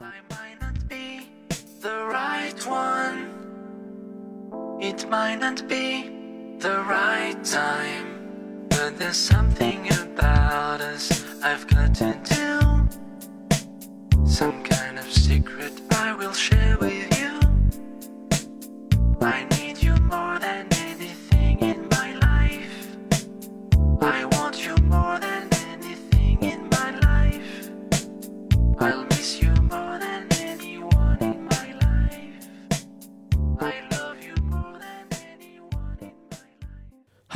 [0.00, 1.26] I might not be
[1.80, 3.32] the right one.
[4.80, 6.10] It might not be
[6.58, 8.66] the right time.
[8.68, 12.60] But there's something about us I've got to do.
[14.26, 16.95] Some kind of secret I will share with you.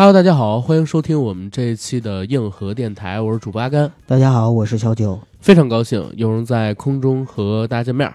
[0.00, 5.20] Hello，大家好，欢迎收听我们这一期的硬核电台，我是主播阿甘，大家好，我是小九。
[5.40, 8.14] 非常高兴有人在空中和大家见面儿。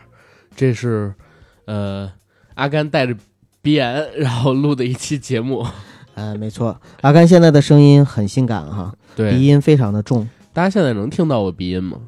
[0.56, 1.14] 这是
[1.66, 2.12] 呃
[2.56, 3.16] 阿甘带着
[3.62, 5.64] 鼻炎 然后录的一期节目，
[6.16, 10.28] 呃， 没错，阿甘现在的声音很性感哈，鼻，音非常的重。
[10.54, 12.00] 大家现在能听到我鼻音吗？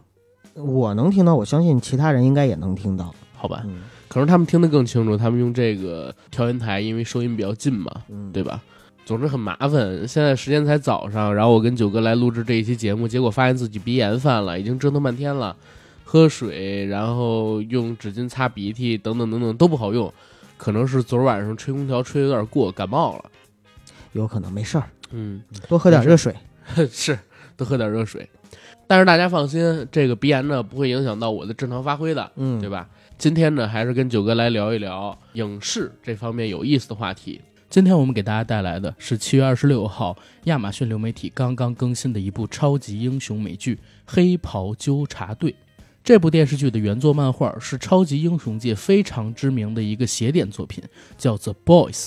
[0.56, 3.14] 我能听到，我相信其他人应该也能听到。
[3.36, 8.60] 好吧，嗯可能他们听得更清楚，他们用这个调音台，因为收音比较近嘛，嗯，对吧？
[9.08, 10.06] 总之很麻烦。
[10.06, 15.56] 现在时间才早上，然后我跟九哥来录制这一期节目，结果发现自己鼻炎犯了，已经折腾半天了，
[16.04, 20.14] 喝水，然后用纸巾擦鼻涕，等等等等都不好用，
[20.58, 23.26] 可能是昨儿晚上吹空调吹有点过，感冒了。
[24.12, 26.36] 有可能没事儿，嗯，多喝点热水。
[26.92, 27.18] 是，
[27.56, 28.30] 多喝点热水。
[28.88, 32.70] 但是大家放心，这个鼻炎呢不会影响到我的正常发挥的，嗯，对？
[32.70, 32.90] 吧？
[33.18, 37.42] 今天呢，还是跟九哥来聊一聊影视这方面有意思的话题。
[37.70, 45.52] 今天我们给大家带来的是七月二十六号亚马逊流媒体刚刚更新的一部超级英雄美剧《黑袍纠察队》。
[46.02, 50.82] 这部电视剧的原作漫画是超级英雄界非常知名的一个邪典作品，
[51.18, 52.06] 叫《The Boys》，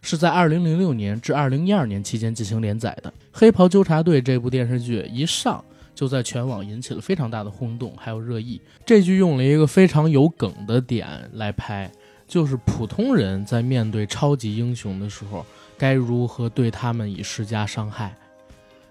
[0.00, 3.10] 是在二零零六年至二零一二年期间进行连载的。
[3.30, 5.62] 《黑袍纠察队》这部电视剧一上
[5.94, 8.58] 就在全网引起了非常大的轰动，还有热议。
[8.86, 11.92] 这剧用了一个非常有梗的点来拍，
[12.34, 15.46] 就是普通人在面对超级英雄的时候，
[15.78, 18.12] 该如何对他们以施加伤害。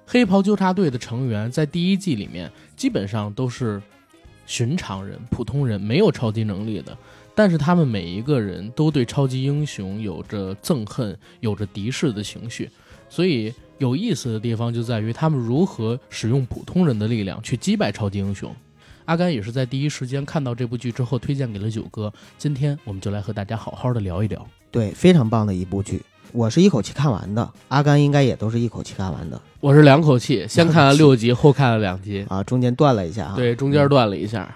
[0.07, 3.81] 黑袍纠察队的成员在第一季里面基本上都是
[4.45, 6.97] 寻常人、普通人，没有超级能力的，
[7.35, 12.69] 但是他们每一个人都对超级英雄有着憎恨、有着敌视的情绪，
[13.09, 18.55] 所以有意思的地方就在于他们如何使用普通人的力量去击败超级英雄。
[19.05, 24.45] 阿甘也是在第一时间看到这部剧之后推荐给了九哥，今天我们就来和大家好好的聊一聊。
[24.71, 27.51] 对，非常棒的一部剧，我是一口气看完的。
[27.67, 33.35] 阿甘应该也都是一口气看完的我是两口气，先看了六集，后看了两集，啊，中间断了一下哈。
[33.35, 34.49] 对，中间断了一下，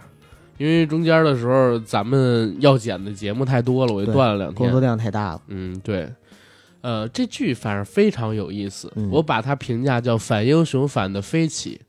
[0.57, 4.79] 因为中间的时候咱们要剪的节目太多了，我就断了两天工作。
[4.79, 5.41] 量太大了。
[5.47, 6.09] 嗯，对，
[6.79, 11.81] 呃，这剧反正非常有意思，嗯我把它评价叫反英雄反的飞起，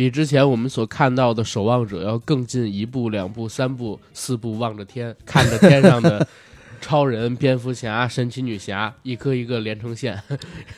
[0.00, 6.26] 比之前我们所看到的《守望者》要更进一步、两步、三步、四步，望着天，看着天上的
[6.80, 10.18] 超人、蝙蝠侠、神奇女侠，一颗一个连成线。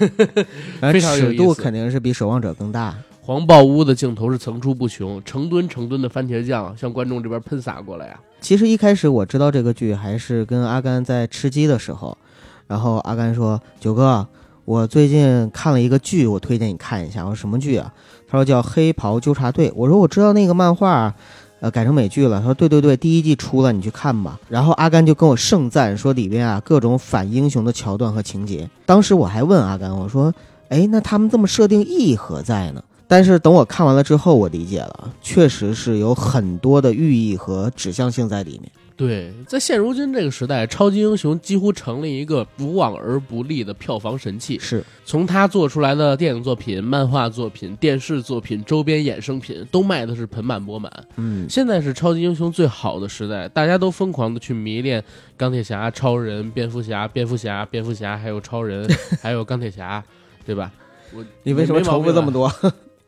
[0.82, 2.98] 呃非常有意思尺度肯定是比守望者更大。
[3.20, 12.18] 黄豹屋的镜头是层出不穷，成吨成吨的番茄酱向观众这边喷洒过来呀、其实一开始我知道这个剧还是跟阿甘在吃鸡的时候，
[12.66, 14.26] 然后阿甘说：“九哥，
[14.64, 17.94] 我最近看了一个剧，我推荐你看一下。”我说：“什么剧啊？”
[18.32, 21.14] 他说：“叫《黑袍纠察队》。”我说：“我知道那个漫画，
[21.60, 28.66] 呃，改成美剧了。”他说：“对对对，第一季出了，你去看吧。”然后阿甘就跟我盛赞说里边啊各种反英雄的桥段和情节。
[28.86, 30.32] 当时我还问阿甘，我说
[30.70, 38.72] ：“哎，那他们这么设定意义何在呢？”但是等我看完了之后，我理解了，确实是有很多的寓意和指向性在里面。
[38.96, 44.58] 对，在现如今这个时代，超级英雄几乎成了一个无往而不利的票房神器。
[44.58, 50.92] 是，从他做出来的电影作品、漫画作品、电视作品、周边衍生品，都卖的是盆满钵满。
[51.16, 55.02] 嗯，现在是超级英雄最好的时代，大家都疯狂的去迷恋
[55.36, 58.88] 钢铁侠、超人、蝙蝠侠、蝙蝠侠、蝙蝠侠，还有超人，
[59.20, 60.04] 还有钢铁侠，
[60.44, 60.70] 对吧？
[61.14, 62.30] 我你为什么重复这么？
[62.30, 62.50] 多？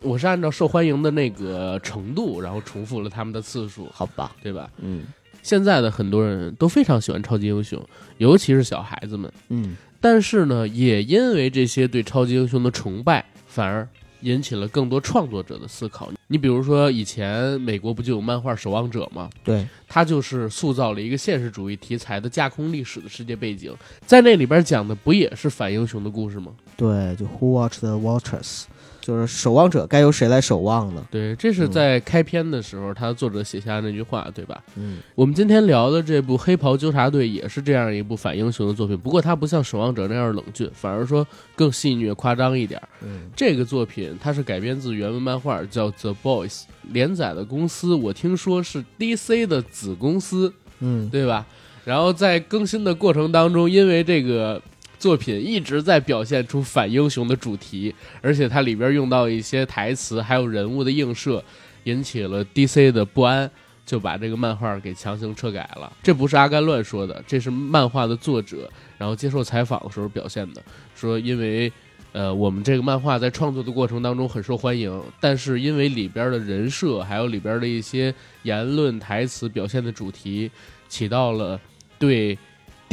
[0.01, 4.69] 我是按照受欢迎的那个程度，然后重复了他们的次数，好吧，对吧？
[4.79, 5.05] 嗯
[5.45, 7.81] 现在的很多人都非常喜欢超级英雄，
[8.19, 9.31] 尤其是小孩子们。
[9.51, 13.87] 嗯，但是呢，也因为这些对超级英雄的崇拜，反而
[14.23, 16.11] 引起了更多创作者的思考。
[16.29, 19.29] 你比如说，以前美国不就有漫画《守望者》吗？
[19.45, 23.71] 对，它就是塑造了一个现实主义题材的架空历史的世界背景，
[24.07, 26.53] 在那里边讲的不也是反英雄的故事吗？
[26.75, 28.63] 对，就 Who Watch the Watchers，
[29.05, 31.07] 就是守望者该由谁来守望呢？
[31.11, 34.65] 对，这是在开篇的时候，他作者写下那句话，对吧？
[34.77, 42.81] 嗯，我们今天聊的这部《黑袍纠察队》也是这样一部反英雄的作品，不过它不像《守望者》那样冷峻，反而说更戏谑、夸张一点。
[43.03, 46.53] 嗯，这个作品它是改编自原文漫画，叫《The Boys》，
[46.91, 50.51] 连载的公司我听说是 DC 的子公司，
[50.81, 51.45] 嗯，对吧？
[51.85, 54.63] 然后在更新的过程当中，因为这个。
[54.99, 61.45] 作品一直在表现出反英雄的主题，而且它里边用到一些台词，还有人物的映射，
[61.85, 63.51] 引起了 DC 的不安，
[63.85, 65.93] 就把这个漫画给强行撤改了。
[66.03, 70.63] 这不是阿甘乱说的，这是漫画的作者，然后接受采访的时候表现的，
[70.95, 71.71] 说因为，
[72.13, 78.15] 呃，我们这个漫画在创作的过程当中很受欢迎，但是因为里边的人设，还有里边的一些
[78.45, 80.51] 言论台词表现的主题，
[80.89, 81.61] 起到了
[81.99, 82.39] 对。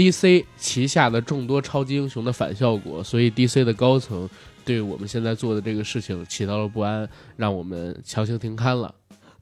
[0.01, 0.47] D.C.
[0.57, 3.63] 旗下的众多超级英雄的反效果，所以 D.C.
[3.63, 4.27] 的高层
[4.65, 7.07] 对我们现在做的这个事情起到了不安，
[7.37, 8.95] 让我们强行停刊了。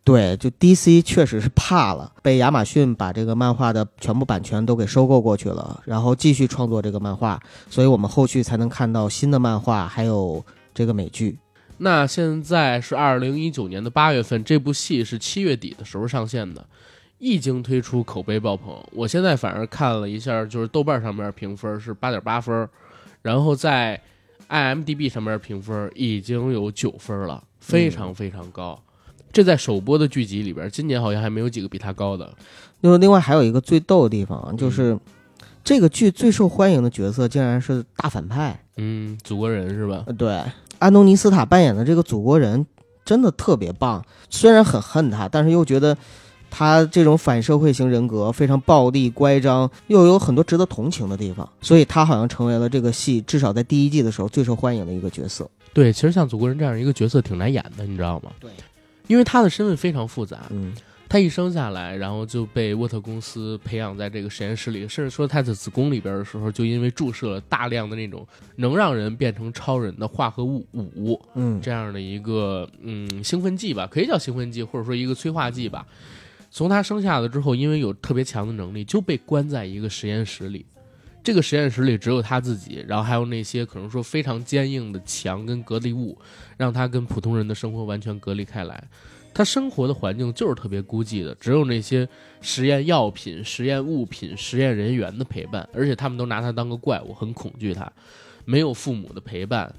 [0.04, 1.02] 对，就 D.C.
[1.02, 11.40] 确实是怕了，被亚马逊把这个漫画的全部版权都给收购过去了，然后继续创作这个漫画，所以我们后续才能看到新的漫画，还有这个美剧。
[11.78, 16.66] 那现在是二零一九年的八月份，这部戏是七月底的时候上线的。
[17.20, 18.74] 一经推出，口碑爆棚。
[18.92, 22.68] 我现在反而看了一下，就是豆瓣上面评分是八点八分，
[23.22, 24.02] 然后在
[24.48, 28.82] IMDB 上面评分已经有九分了，非常非常高。
[29.34, 32.34] 这在首播的剧集里边，今年好像还没有几个比它高的。
[32.82, 34.98] 就另外还有一个最逗的地方，就是
[35.62, 38.58] 这个剧最受欢迎的角色竟然是大反派。
[38.78, 40.06] 嗯，祖国人是吧？
[40.18, 40.42] 对，
[40.80, 42.66] 安东尼斯塔扮演的这个祖国人
[43.04, 45.98] 真的特别棒，虽然很恨他，但是又觉得。
[46.50, 55.50] 他这种反社会型人格非常暴力、乖张，又有很多值得同情的地方，所以他好像成为了这个戏至少在第一季的时候最受欢迎的一个角色。
[55.74, 58.32] 对，其实像祖国人这样一个角色挺难演的，你知道吗？
[58.40, 58.50] 对，
[59.08, 60.40] 因为他的身份非常复杂。
[60.50, 60.74] 嗯，
[61.08, 75.86] 他一生下来，然后就被沃特公司培养在这个实验室里，甚至说他的子宫里边的时候，就因为注射了大量的那种能让人变成超人的化合物五，嗯，这样的一个嗯兴奋剂吧，可以叫兴奋剂，或者说一个催化剂吧。
[76.52, 80.66] 从他生下了之后，因为有特别强的能力，就被关在一个实验室里。
[81.22, 86.18] 这个实验室里只有他自己，然后还有那些可能说非常坚硬的墙跟隔离物，
[86.58, 88.84] 让他跟普通人的生活完全隔离开来。
[89.32, 92.08] 他生活的环境就是特别孤寂的，只有那些
[92.42, 97.92] 实验药品、实验物品、实验人员的陪伴，而且他们都拿他当个怪物，很恐惧他。
[98.46, 99.72] 没有父母的陪伴。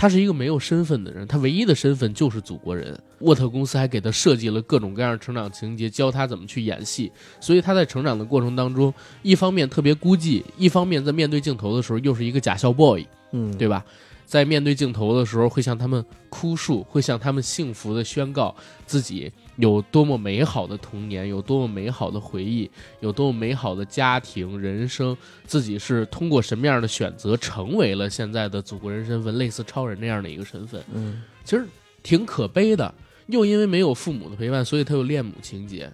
[0.00, 2.98] 他是一个没有身份的人，他唯一的身份就是祖国人。
[3.18, 7.12] 沃特公司还给他设计了各种各样的成长情节，教他怎么去演戏。
[7.38, 13.84] 所以他在成长的过程当中，一方面特别孤寂，一方面在面对镜头的时候又是一个假笑 boy，嗯，对吧？
[14.24, 18.56] 在面对镜头的时候，会向他们哭诉，会向他们幸福的宣告
[18.86, 19.30] 自己
[19.60, 22.70] 有多么美好的童年，有多么美好的回忆，
[23.00, 30.82] 有多么美好的家庭人生，自己是通过什么样的选择成为了现在的祖国人身份，类似超人那样的一个身份。
[30.92, 31.66] 嗯，其实
[32.02, 32.92] 挺可悲的，
[33.26, 35.92] 又因为没有父母的陪伴，所以他有恋母情节，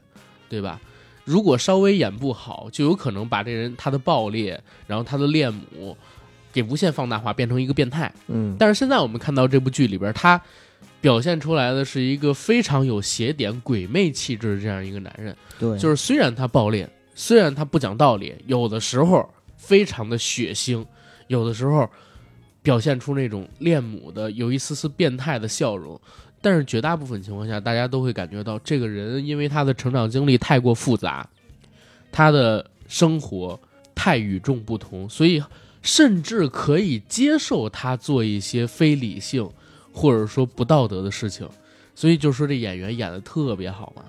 [0.49, 0.81] 对吧？
[1.25, 5.97] 如果稍微演不好，就有可能把这人他的暴烈，然后他的恋母。
[6.53, 8.11] 给无限放大化，变成一个变态。
[8.29, 10.41] 嗯，但是现在我们看到这部剧里边，他
[11.07, 15.37] 表现出来的是一个非常有邪点、鬼魅气质的这样一个男人。
[15.57, 20.85] 对，就是虽然他暴烈，虽然他不讲道理，有的时候非常的血腥，
[21.29, 21.89] 有的时候
[22.61, 26.01] 表现出那种恋母的、有一丝丝变态的笑容，
[26.43, 31.25] 但是绝大部分情况下，大家都会感觉到这个人因为他的成长经历太过复杂，
[32.11, 33.57] 他的生活
[33.95, 35.41] 太与众不同，所以。
[35.83, 39.49] 甚至可以接受他做一些非理性，
[39.97, 41.49] 或者说不道德的事情，
[41.95, 44.03] 所以就说这演员演的特别好嘛。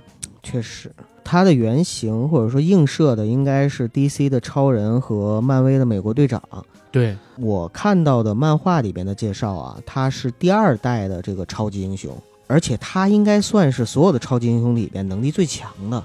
[0.43, 0.91] 确实，
[1.23, 6.41] 他的原型或者说映射的应该是 DC 的超人和漫威的美国队长。
[6.91, 12.13] 对我看到的漫画里边的介绍啊，他是第二代的这个超级英雄，
[12.47, 16.03] 而且他应该算是所有的超级英雄里边能力最强的。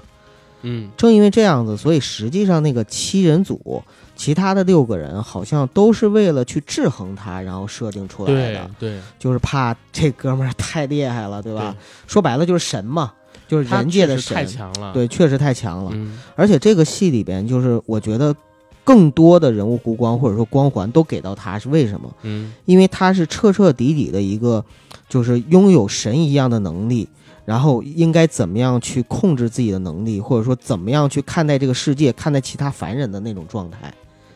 [0.61, 3.83] 嗯，正因为这样子，所以实际上那个七人组。
[4.15, 8.69] 其他的六个人好像都是为了去制衡他，然后设定出来的。
[8.79, 11.75] 对，就是怕这哥们儿太厉害了，对吧？
[12.07, 13.13] 说白了就是神嘛，
[13.47, 14.35] 就是人界的神。
[14.35, 14.93] 太强了。
[14.93, 15.91] 对，确实太强了。
[15.93, 16.19] 嗯。
[16.35, 18.35] 而且这个戏里边，就是我觉得
[18.83, 22.13] 更多的人物弧光或者说光环都给到他，是为什么？
[22.21, 22.53] 嗯。
[22.65, 24.63] 因为他是彻彻底底的一个，
[25.09, 27.07] 就是拥有神一样的能力。
[27.45, 33.93] 然后应该怎么样去控制自己的能力，或者说怎么样去看待这个世界、看待其他凡人的那种状态，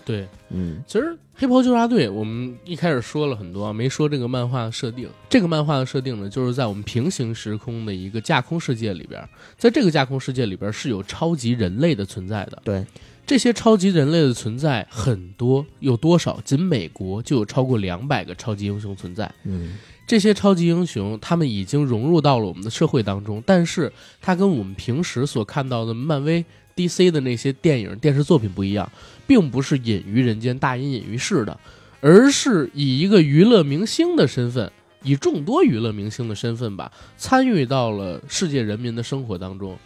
[0.08, 5.10] 对，嗯其实黑袍纠察队我们一开始说了很多，没说这个漫画的设定。
[5.30, 9.22] 这个漫画的设定呢，就是在我们平行时空的一个架空世界里边，
[9.58, 12.62] 在这个架空世界里边是有超级人类的存在的。
[12.64, 12.86] 对，
[13.26, 16.40] 这些超级人类的存在很多，有多少？
[16.46, 19.30] 仅美国就有超过两百个超级英雄存在。
[19.44, 26.46] 嗯这些超级英雄，他们已经融入到了我们的社会当中，但是它跟我们平时所看到的漫威、
[26.78, 28.90] DC 的那些电影、电视作品不一样，
[29.28, 31.60] 并不是隐于人间、大隐隐于市的，
[32.02, 34.72] 而是以一个娱乐明星的身份，
[35.04, 39.78] 以众多娱乐明星的身份吧，参与到了世界人民的生活当中。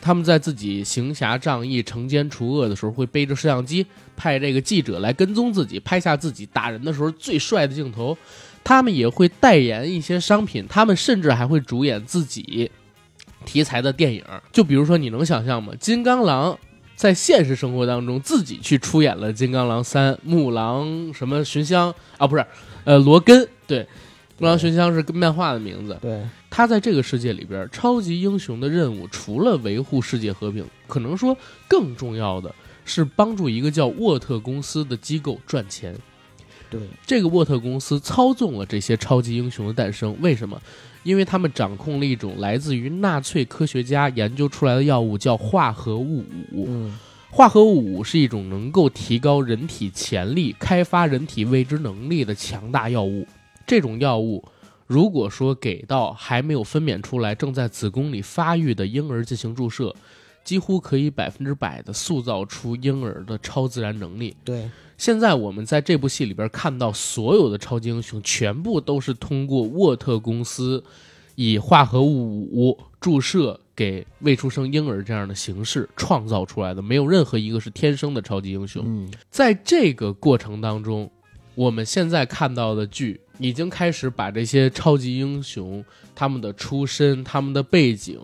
[0.00, 3.84] 他们在自己行侠仗义、惩奸除恶的时候，会背着摄像机，
[4.16, 8.16] 派这个记者来跟踪自己，拍下自己打人的时候最帅的镜头。
[8.62, 12.70] 他们也会代言一些商品，他们甚至还会主演自己
[13.44, 14.22] 题材的电影。
[14.52, 15.72] 就比如说，你能想象吗？
[15.80, 16.56] 金刚狼
[16.98, 22.44] 在现实生活当中自己去出演了《金刚狼三》，木狼什么寻香啊，不是，
[22.82, 23.86] 呃，罗根对，
[24.36, 25.96] 木狼寻香是漫画的名字。
[26.02, 31.36] 对，他在这个世界里边，超级英雄的任务除了维护世界和平，可能说
[31.68, 32.52] 更重要的
[32.84, 35.94] 是帮助一个叫沃特公司的机构赚钱。
[36.68, 40.16] 对，这个沃特公司操纵了这些超级英雄的诞生。
[40.20, 40.60] 为什么？
[41.08, 46.22] 因为他们掌控了一种来自于纳粹科学家研究出来的药物，叫化合物
[46.52, 46.66] 五。
[46.68, 46.98] 嗯
[47.30, 53.26] 化合物五是一种能够提高人体潜力、开发人体未知能力的强大药物。
[53.66, 54.44] 这种药物，
[54.86, 59.94] 如果说给到还没有分娩出来、正在子宫里发育的婴儿进行注射，
[60.48, 64.34] 几乎可以百分之百的塑造出婴儿的超自然能力。
[64.42, 70.82] 对，现在我们在这部戏里边看到所有的超级英雄，全部都是通过沃特公司
[71.34, 78.82] 以化合物五注射给未出生婴儿这样的形式创造出来的，没有任何一个是天生的超级英雄。
[78.86, 81.10] 嗯在这个过程当中，
[81.54, 88.18] 我们现在看到的剧已经开始把这些超级英雄他们的出身、他们的背景、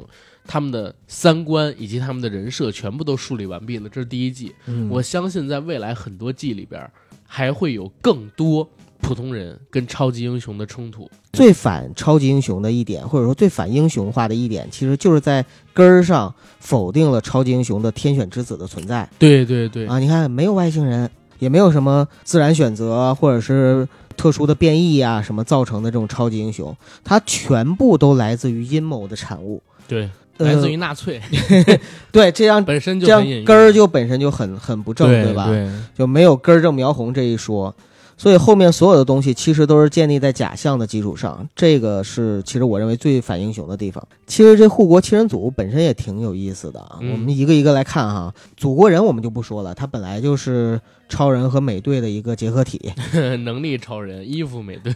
[0.46, 3.88] 他们的三观以及他们的人设全部都树立完毕了。
[3.88, 4.54] 这是第一季。
[4.66, 6.88] 嗯，我相信在未来很多季里边，
[7.26, 8.68] 还会有更多
[9.00, 11.10] 普通人跟超级英雄的冲突。
[11.32, 19.98] 最反超级英雄的一点，或者说最反英雄化的一点，其实就是在根儿上否定了超级英雄的天选之子的存在对对对，啊！
[19.98, 21.10] 你看，没有外星人，
[21.40, 23.86] 也没有什么自然选择或者是
[24.16, 29.60] 特殊的变异啊、什么造成的这种超级英雄，它全部都来自于阴谋的产物。
[29.88, 31.20] 对，呃来自于纳粹，
[32.10, 33.06] 对，这样本身就
[33.44, 35.46] 根儿就本身就很很不正，吧？
[35.46, 37.74] 对吧就没有根儿正苗红这一说。
[38.16, 44.06] 所以后面所有的东西其实都是建立在假象的基础上，这个是其实我认为最反英雄的地方。
[44.26, 48.32] 其实这护国七人组本身也挺有意思的啊，嗯我们一个一个来看哈。
[48.56, 52.80] 祖国人我们就不说了，他本来就是超人和美队的一个结合体，
[53.44, 54.94] 能力超人，衣服美队，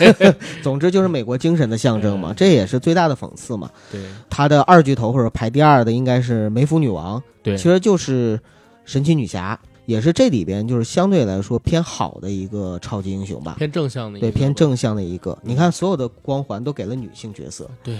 [0.62, 3.70] 总之就是美国精神的象征嘛，嗯这也是最大的讽刺嘛。
[3.90, 8.38] 对他的二巨头或者排第二的应该是梅芙女王，对，其实就是
[8.84, 13.54] 神奇女侠，也是这里边就是相对来说偏好的一个超级英雄吧。
[13.56, 14.54] 偏正向的一个，对，偏。
[14.54, 15.36] 正向的一个。
[15.42, 17.70] 你看，所有的光环都给了女性角色。
[17.82, 17.98] 对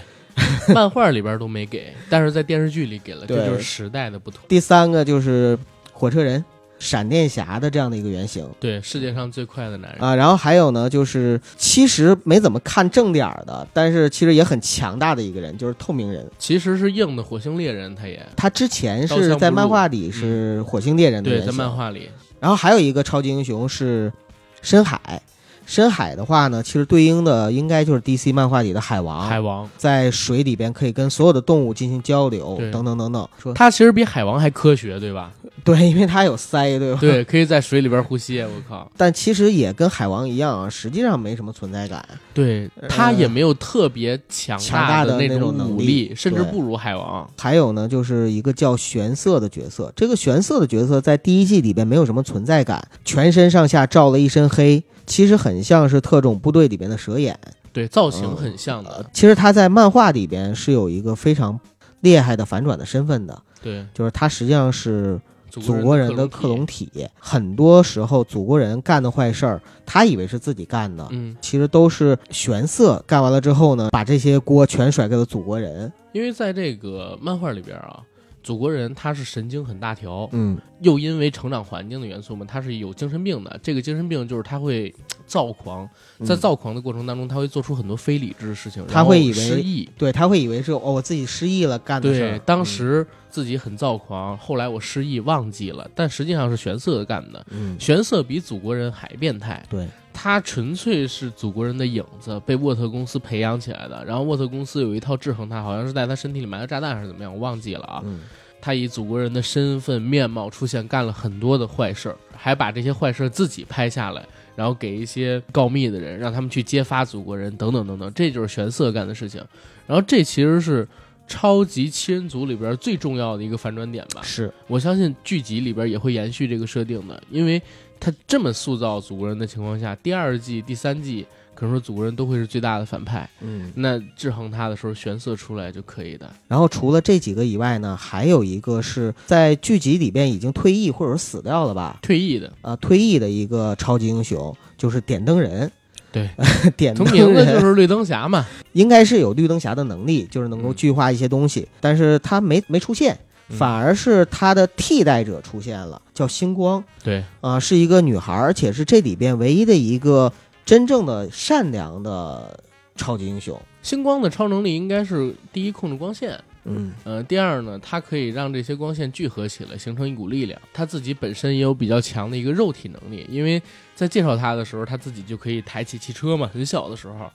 [0.75, 4.41] 漫画里边都没给，但是在电视剧里给了，这就是时代的不同。
[4.49, 5.59] 第三个就是
[5.93, 6.45] 火车人、
[6.79, 10.15] 闪电侠的这样的一个原型对，世界上最快的男人，啊。
[10.15, 16.27] 然后还有呢，就是其实没怎么看正点儿的，但是其实也很强大的一个人，就是透明人。
[16.39, 24.13] 其实是硬的火星猎人，他也他之前是在漫画里是火星猎人的对，在，漫画里，然后还有一个超级英雄是
[24.61, 25.23] 深海。
[25.67, 33.29] 深海的话呢，其实对应的应该就是 DC 漫画里的海王，海王，在水里边可以跟所有的动物进行交流，等等等等。
[33.43, 35.33] 说他其实比海王还科学，对吧？
[35.65, 37.01] 对，因为它有鳃，对吧？。
[37.01, 38.41] 对，可以在水里边呼吸。
[38.41, 42.07] 我靠，但其实也跟海王一样啊，实际上没什么存在感。
[42.37, 47.27] 对他也没有特别强强大的那那种武能力甚至不如海王。
[47.39, 49.91] 还有呢，就是一个叫玄色的角色。
[49.97, 57.39] 这个玄色的角色在第一季里边没有什么存在感，全身上下罩了一身黑，其实很像是特种部队里边的蛇眼。
[57.73, 59.07] 对，造型很像的。
[59.15, 61.59] 其实他在漫画里边是有一个非常
[62.01, 65.19] 厉害的反转的身份的，对，就是他实际上是
[65.61, 66.91] 祖祖国人的的克隆体。
[67.19, 75.93] 很多时候，祖国人干的坏事儿，他以为是自己干的，嗯，其实都是玄色干完了之后呢，把这些锅全甩给了祖国人。
[76.13, 78.01] 因为在这个漫画里边啊，
[78.43, 83.59] 祖国人他是神经很大条，嗯又因为成长环境的元素嘛，他是有精神病的。
[83.63, 84.95] 这个精神病就是他会
[85.27, 85.89] 躁狂，
[86.25, 89.89] 在嗯躁狂的过程当中，他会做出很多非理智的事情，他会以为失忆。
[89.99, 97.47] 对他会以为是哦，我自己失忆了干的事对儿。，当时自己很躁狂，后来我失忆忘记了，但实际上是玄色干的。
[97.51, 104.03] 嗯，嗯，玄色比祖国人还变态，对，他纯粹是祖国人的影子，被沃特公司培养起来的。
[104.07, 108.01] 然后沃特公司有一套制衡他，好像是在他身体里埋了炸弹还是怎么样，我忘记了啊。
[108.07, 108.21] 嗯
[108.59, 114.27] 他以祖国人的身份面貌出现，干了很多的坏事儿，还把这些坏事儿自己拍下来，
[114.57, 119.45] 然后给一些告密的人，让他们去揭发祖国人，等等等等，这就是玄色干的事情。
[119.87, 120.89] 然后这其实是
[121.27, 124.23] 超级七人组里边最重要的一个反转点吧。
[124.23, 127.61] 是，我相信剧集里边也会延续这个设定的，因为
[127.99, 133.29] 他这么塑造祖国人的情况下，第二季、第三季可能说祖国人都会是最大的反派。
[133.41, 133.73] 嗯。
[133.75, 136.31] 那制衡他的时候，玄色出来就可以的。
[136.47, 141.99] 然后除了这几个以外呢，还有一个是在剧集里边已经退役或者是死掉了吧？
[142.03, 145.71] 退役的，啊，退役的一个超级英雄就是点灯人。
[146.17, 146.31] 对，
[146.79, 148.47] 点灯名字就是绿灯侠嘛。
[148.73, 153.19] 应该是有绿灯侠的能力，就是能够嗯巨化一些东西，但是他没没出现，
[153.51, 160.33] 嗯反而是他的替代者出现了，叫星光对，啊、是一个女孩，而且是这里边唯一的一个
[160.65, 162.59] 真正的善良的
[162.97, 163.61] 超级英雄。
[163.83, 170.61] 星光的超能力应该是第一控制光线，嗯呃，第二呢，它可以让这些光线聚合起来，形成一股力量。
[170.73, 173.63] 他自己本身也有比较强的一个肉体能力，因为
[173.95, 177.31] 在介绍他的时候，他自己就可以抬起汽车嘛，很小的时候，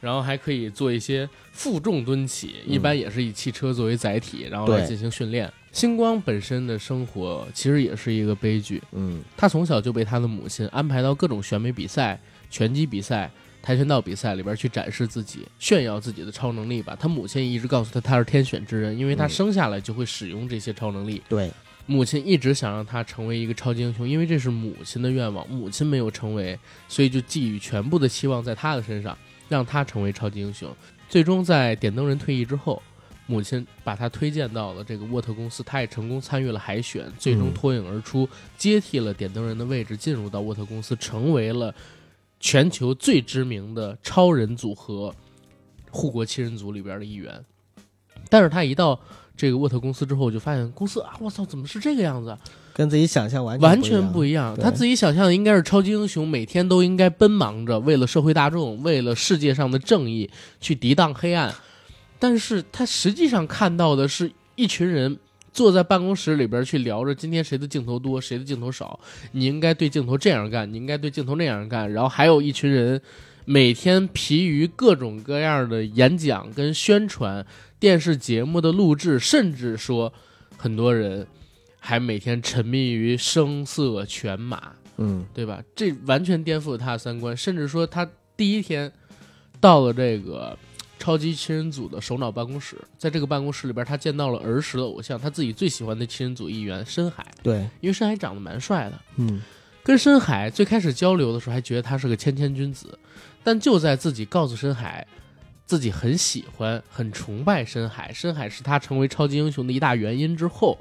[0.00, 5.52] 然后还可以做一些负重蹲起，一般也是以汽车作为载体，然后来进行训练。
[5.72, 12.18] 星光本身的生活其实也是一个悲剧，嗯他从小就被他的母亲安排到各种选美比赛、
[12.50, 13.30] 拳击比赛、
[13.62, 16.96] 跆拳道比赛里边去展示自己、炫耀自己的超能力吧。
[16.98, 21.22] 他母亲一直告诉他他是天选之人，因为他嗯生下来就会使用这些超能力。
[21.28, 21.50] 对，
[21.86, 29.16] 母亲一直想让他成为一个超级英雄，因为这是母亲的愿望，母亲没有成为，所以就寄予全部的期望在他的身上，
[29.48, 30.74] 让他成为超级英雄。
[31.08, 32.82] 最终在点灯人退役之后，
[33.26, 41.74] 母亲把他推荐到了这个沃特公司，他也成功参与了海选，最终嗯脱颖而出，接替了点灯人的位置，进入到沃特公司，成为了
[42.40, 45.14] 全球最知名的超人组合——
[45.92, 47.44] 护国七人组里边的一员。
[48.28, 48.98] 但是他一到
[49.36, 52.36] 这个沃特公司之后，就发现公司啊，我操，怎么是这个样子？
[52.72, 54.56] 跟自己想象完完全全不一样。
[54.56, 60.30] 他自己想象的应该是超级英雄，每天都应该奔忙着，为了社会大众，为了世界上的正义
[60.60, 61.54] 去抵挡黑暗。
[62.18, 65.18] 但是他实际上看到的是一群人
[65.60, 68.98] 坐在办公室里边去聊着今天谁的镜头多，谁的镜头少。
[69.32, 71.92] 你应该对镜头这样干，你应该对镜头那样干。
[71.92, 72.98] 然后还有一群人
[73.44, 77.44] 每天疲于各种各样的演讲跟宣传、
[77.78, 80.10] 电视节目的录制，甚至说
[80.56, 81.26] 很多人
[81.78, 85.62] 还每天沉迷于声色犬马，嗯对吧？
[85.76, 88.90] 这完全颠覆了他的三观，甚至说他第一天
[89.60, 90.56] 到了这个
[91.00, 99.00] 超级七人组的首脑办公室，在这个办公室里边，他见到了儿时的偶像，他自己最喜欢的七人组一员深海，对，因为深海长得蛮帅的。
[99.16, 99.42] 嗯。
[99.82, 102.96] 跟深海最开始交流的时候，还觉得他是个谦谦君子，
[103.42, 105.04] 但就在自己告诉深海
[105.64, 110.78] 自己很喜欢、很崇拜深海，深海是他成为超级英雄的一大原因之后，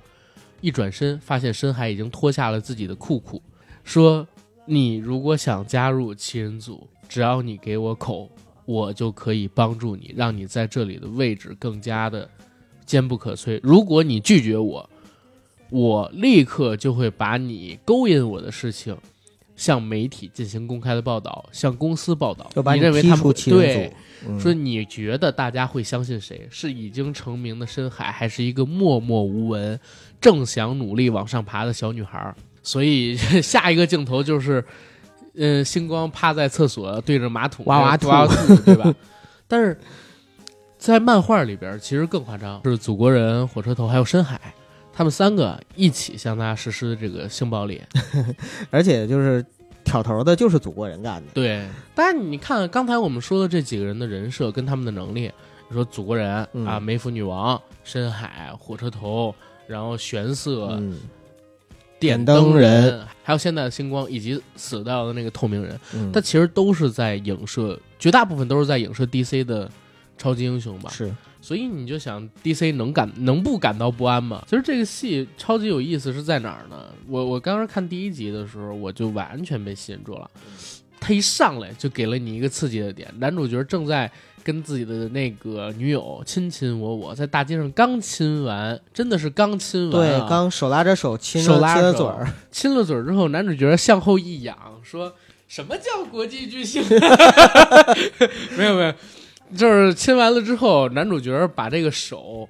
[0.60, 3.42] 一转身发现深海已经脱下了自己的裤裤，
[3.86, 4.28] 说
[4.68, 8.30] ：“你如果想加入七人组，只要你给我口，
[8.70, 12.30] 我就可以帮助你，让你在这里的位置更加的
[12.86, 13.60] 坚不可摧。
[13.64, 14.88] 如果你拒绝我，
[15.72, 18.96] 我立刻就会把你勾引我的事情
[19.56, 22.48] 向媒体进行公开的报道，向公司报道。
[22.54, 23.96] 就把你认为他们会踢出七人对组。
[24.28, 26.48] 嗯说你觉得大家会相信谁？
[26.52, 29.80] 是已经成名的深海，还是一个默默无闻、
[30.22, 32.36] 正想努力往上爬的小女孩？
[32.62, 34.64] 所以 下一个镜头就是，
[35.40, 38.10] 嗯、星光趴在厕所对着马桶哇哇吐，
[38.66, 38.94] 对吧？
[39.48, 39.80] 但是
[40.78, 44.54] 在漫画里边，其实更夸张，是祖国人、火车头还有深海，
[44.94, 47.82] 他们三个一起向他实施这个性暴力。
[48.70, 49.44] 而且就是
[49.84, 51.32] 挑头的，就是祖国人干的。
[51.34, 55.32] 对，但是你看刚才我们说的这几个人的人设跟他们的能力，
[55.70, 59.34] 你说祖国人、嗯啊，梅芙女王、深海、火车头，
[59.68, 61.00] 然后玄色、嗯
[62.00, 69.70] 点点灯人人，还有现在的星光以及死掉的那个透明人，嗯，它其实都是在影射，绝大部分都是在影射 DC 的
[70.18, 70.90] 超级英雄吧。
[70.90, 74.44] 是所以你就想，DC 能感能不感到不安吗？
[74.46, 76.76] 其实这个戏超级有意思是在哪儿呢？
[77.08, 80.30] 我我刚刚看第一集的时候，我就完全被吸引住了。
[81.00, 84.12] 他一上来就给了你一个刺激的点，男主角正在
[84.44, 95.14] 跟自己的那个女友亲亲我我，在大街上刚亲完，真的是刚亲完、对啊，，刚手拉着手亲了手拉手亲了嘴儿，亲了嘴儿之后，男主角向后一仰，说
[95.48, 96.84] 什么叫国际巨星？
[98.58, 98.94] 没有没有，
[99.56, 102.48] 就是亲完了之后，男主角把这个手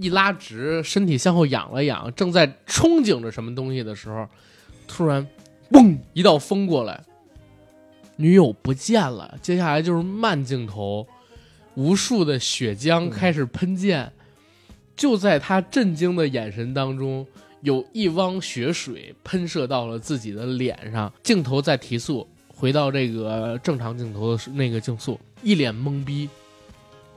[0.00, 4.26] 一拉直，身体向后仰了仰，正在憧憬着什么东西的时候，
[4.86, 5.26] 突然
[5.70, 7.02] 嘣一道风过来，
[8.16, 9.36] 女友不见了。
[9.42, 11.06] 接下来就是慢镜头，
[11.78, 14.10] 无数的血浆开始喷溅，
[14.96, 17.24] 就在他震惊的眼神当中。
[17.62, 26.28] 有一汪血水喷射到了自己的脸上，镜头在提速，回到这个正常镜头的那个竞速，一脸懵逼。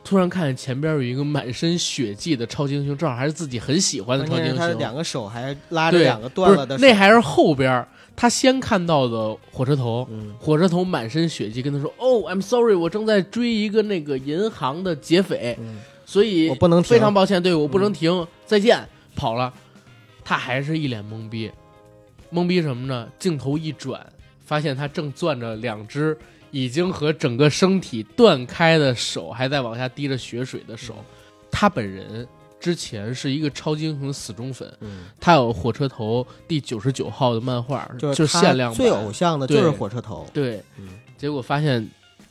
[0.04, 4.78] 突然看见前边有一个满身血迹的超级英雄，正好还是自己很喜欢的超级英雄。
[4.80, 10.34] 两个手还拉着，两个断了的手，那还是后边他先看到的火车头，嗯。
[10.40, 16.90] 火车头满身血迹，跟他说：“哦，I'm sorry，我正在追一个那个银行的劫匪，嗯，所以我不能停。
[16.90, 19.54] 非常抱歉，对我不能嗯停，再见，跑了。”
[20.24, 21.52] 他还是一脸懵逼，
[22.32, 23.10] 懵逼什么呢？
[23.18, 24.06] 镜头一转，
[24.46, 26.16] 发现他正攥着两只
[26.52, 30.96] 已经和整个身体断开的手，还在往下滴着血水的手。
[31.50, 32.26] 他本人
[32.62, 38.78] 之前是一个超级英雄的死忠粉，嗯，他有火车头第九十九号的漫画，就是他限量版。
[38.78, 39.72] 最偶像的就是对。
[39.72, 40.90] 火车头，对，嗯。
[41.18, 41.86] 结果发现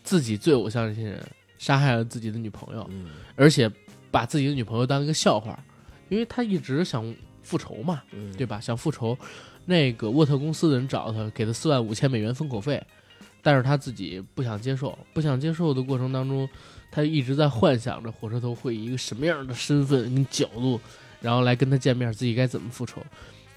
[0.05, 1.21] 自己最偶像这些人
[1.59, 3.07] 杀害了自己的女朋友，嗯。
[3.35, 3.71] 而且
[4.11, 5.59] 把自己的女朋友当一个笑话，
[6.09, 7.13] 因为他一直想
[7.43, 8.61] 复仇嘛，嗯，对吧？
[8.61, 9.19] 想复仇，
[9.65, 12.81] 那个沃特公司的人找他，给他四万五千美元封口费，
[13.43, 16.49] 但是他自己不想接受，不想接受的过程当中，
[16.91, 20.81] 他一直在幻想着火车头会以一个什么样的身份跟角度，
[21.21, 23.01] 然后来跟他见面，自己该怎么复仇。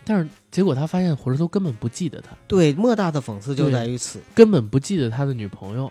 [0.05, 5.89] 但是结果他发现火车头根本不记得他，对，莫大的讽刺就在于此，根本不记得他的女朋友，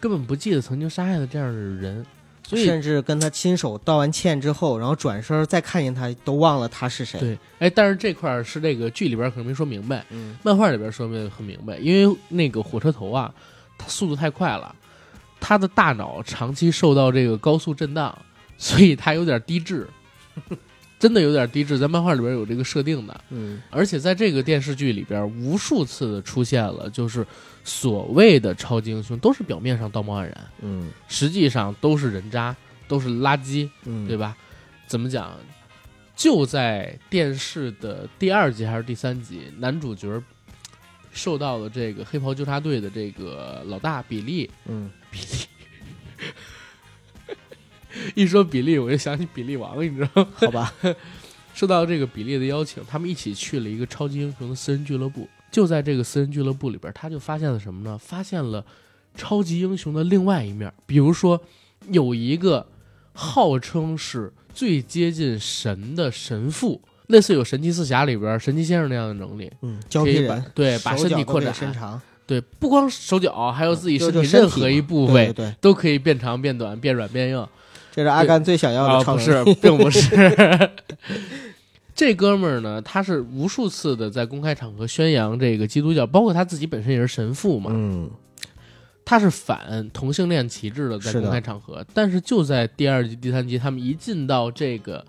[0.00, 2.04] 根本不记得曾经杀害的这样的人，
[2.46, 7.20] 所以甚至跟他亲手道完歉之后，然后转身再看见他，都忘了他是谁。
[7.20, 13.32] 对，哎，但是这块儿是这个剧里边可能没说明白，嗯，漫画里边说明很明白，因为那个火车头啊，
[13.78, 14.74] 他速度太快了，
[15.46, 18.16] 他的大脑长期受到这个高速震荡，
[18.56, 19.86] 所以他有点低智，
[20.98, 27.26] 真的有点低智，在漫画里边有这个设定的，嗯，而且在这个电视剧里边，无数次的出现了，就是
[27.62, 30.90] 所谓的超级英雄都是表面上道貌岸然，嗯。
[31.08, 32.56] 实际上都是人渣，
[32.88, 34.34] 都是垃圾，嗯，对吧？
[34.86, 35.30] 怎么讲？
[36.16, 40.22] 就在电视的第二集还是第三集，男主角
[41.12, 44.90] 受到了这个黑袍纠察队的这个老大比利，嗯，
[48.14, 50.28] 一说比利我就想起比利王，你知道吗？
[50.34, 50.74] 好吧，
[51.54, 55.28] 受到这个比利的邀请，他们一起去了一个超级英雄的私人俱乐部。
[55.50, 57.96] 就在这个私人俱乐部里边，他就发现了什么呢？
[57.96, 58.64] 发现了
[59.14, 61.40] 超级英雄的另外一面，比如说
[61.90, 62.66] 有一个
[63.12, 77.46] 号称是最接近神的神父，类似有神奇四侠里边神奇先生那样的能力，嗯，胶可以把皮人，对把身体扩展伸长，对，不光手脚，还有自己身体任何一部位对都可以变长、变短、变软、变硬。
[77.92, 79.52] 这是阿甘最想要啊，的超不能力。
[79.52, 80.70] 是，并不是。
[81.94, 88.10] 这哥们儿呢，他是无数次的在公开场合宣扬这个基督教，包括他自己本身也是神父嘛，嗯，
[89.04, 91.86] 他是反同性恋旗帜的，在公开场合。
[91.94, 95.04] 但是就在第二集、第三集，他们一进到这个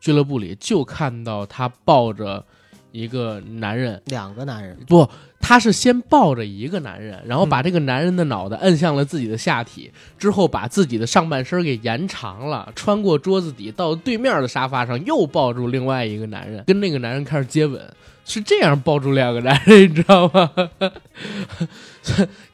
[0.00, 2.44] 俱乐部里，就看到他抱着
[2.92, 5.08] 一个男人，两个男人，不，
[5.40, 17.80] 他是先抱着一个男人，然后把这个男人的脑袋摁向了自己的下体，之后把自己的上半身给延长了，穿过桌子底到对面的沙发上，又抱住另外一个男人，跟那个男人开始接吻，
[18.24, 20.50] 是这样抱住两个男人， 你知道吗？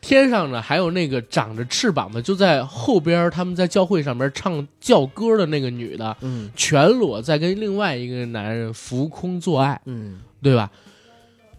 [0.00, 9.80] 天上呢还有那个长着翅膀的，就在后边，他们在教会上面唱教歌的那个女的，嗯全裸在跟另外一个男人浮空做爱。
[9.86, 10.70] 嗯，对吧？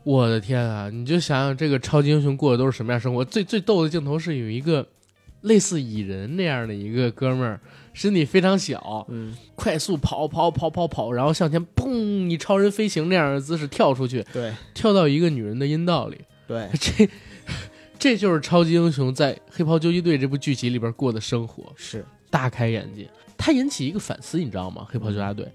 [0.04, 0.90] 我的天啊！
[0.90, 3.24] 你就想想这个超级英雄过的都是什么样生活？
[3.24, 4.86] 最最逗的镜头是有一个
[5.42, 7.60] 类似蚁人那样的一个哥们儿，
[7.94, 16.18] 身体非常小，嗯，快速跑跑跑跑跑，然后向前砰以超人飞行那样的姿势跳出去，对跳到一个女人的阴道里。
[16.48, 17.10] 对， 这
[17.98, 21.72] 这就是超级英雄在《黑袍纠集队》这部剧集里边过的生活。
[21.76, 23.10] 是，大开眼界。
[23.38, 24.86] 它引起一个反思，你知道吗？
[24.90, 25.50] 黑袍纠察队，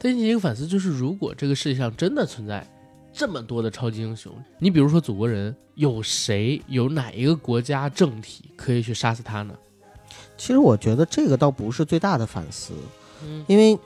[0.00, 2.66] 它引起一个反思，就是如果这个世界上真的存在
[3.18, 9.52] 这么多的超级英雄，你比如说祖国人，有谁有哪一个国家政体可以去杀死他呢？
[10.36, 12.72] 其实我觉得这个倒不是最大的反思，
[13.24, 13.44] 嗯。
[13.48, 13.76] 因为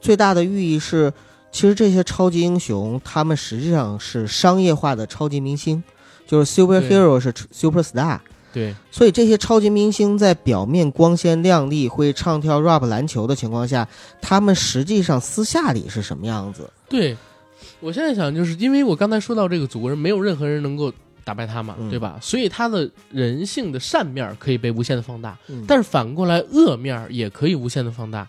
[0.00, 1.12] 最大的寓意是，
[1.52, 5.84] 其实这些超级英雄他们实际上是商业化的超级明星，
[6.26, 8.18] 就是 superhero 是 super star，
[8.54, 13.86] 对，所以这些超级明星在表面光鲜亮丽、会唱跳 rap 篮球的情况下，
[14.22, 16.70] 他们实际上私下里是什么样子？
[16.88, 17.14] 对，
[17.80, 20.92] 我现在想，就是因为我刚才说到这个祖国人，没有任何人能够
[21.24, 22.18] 打败他嘛，嗯对吧？
[22.20, 28.26] 所以他的人性的善面儿可以被无限的放大，嗯但是反过来恶面儿也可以无限的放大。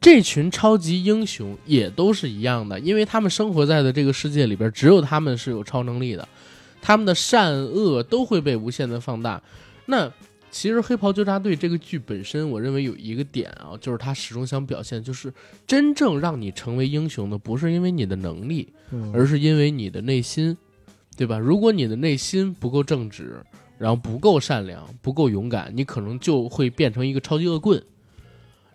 [0.00, 6.28] 这群超级英雄也都是一样的，因为他们生活在的这个世界里边，只有他们是有超能力的，
[6.80, 9.40] 他们的善恶都会被无限的放大。
[9.86, 10.12] 那
[10.52, 15.32] 其实《黑袍纠察队》这个剧本身，我认为有一个点啊，就是他始终想表现，就是
[15.66, 20.54] 真正让你成为英雄的，不是因为你的能力，嗯而是因为你的内心，
[21.16, 21.38] 对吧？
[21.38, 23.42] 如果你的内心不够正直，
[23.78, 27.82] 然后不够善良、不够勇敢，你可能就会变成一个超级恶棍。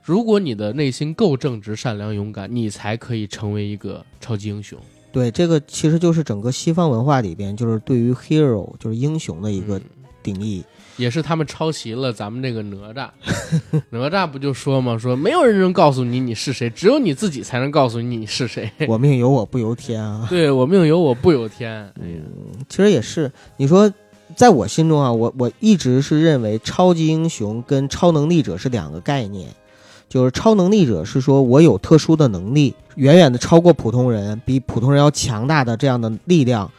[0.02, 4.80] 如果你的内心够正直、善良、勇敢，你才可以成为一个超级英雄。
[5.12, 9.84] 对，这个其实就是整个西方文化里边，就是对于 hero 就是英雄的一个嗯
[10.24, 10.64] 定义。
[10.98, 13.10] 也是他们抄袭了咱们这个哪吒，
[13.92, 18.70] 哪吒不就说嘛，说没有人能告诉你你是谁，只有你自己才能告诉你你是谁。
[18.88, 20.28] 我命由我不由天啊！
[20.30, 21.72] 对我命由我不由天。
[22.02, 22.22] 哎呀，
[22.68, 23.92] 其实也是，你说，
[24.36, 29.50] 在我心中啊，我我一直是认为超级英雄跟超能力者是两个概念。
[30.10, 36.72] 就是超能力者是说我有特殊的能力，远远的超过普通人，比普通人要强大的这样的力量，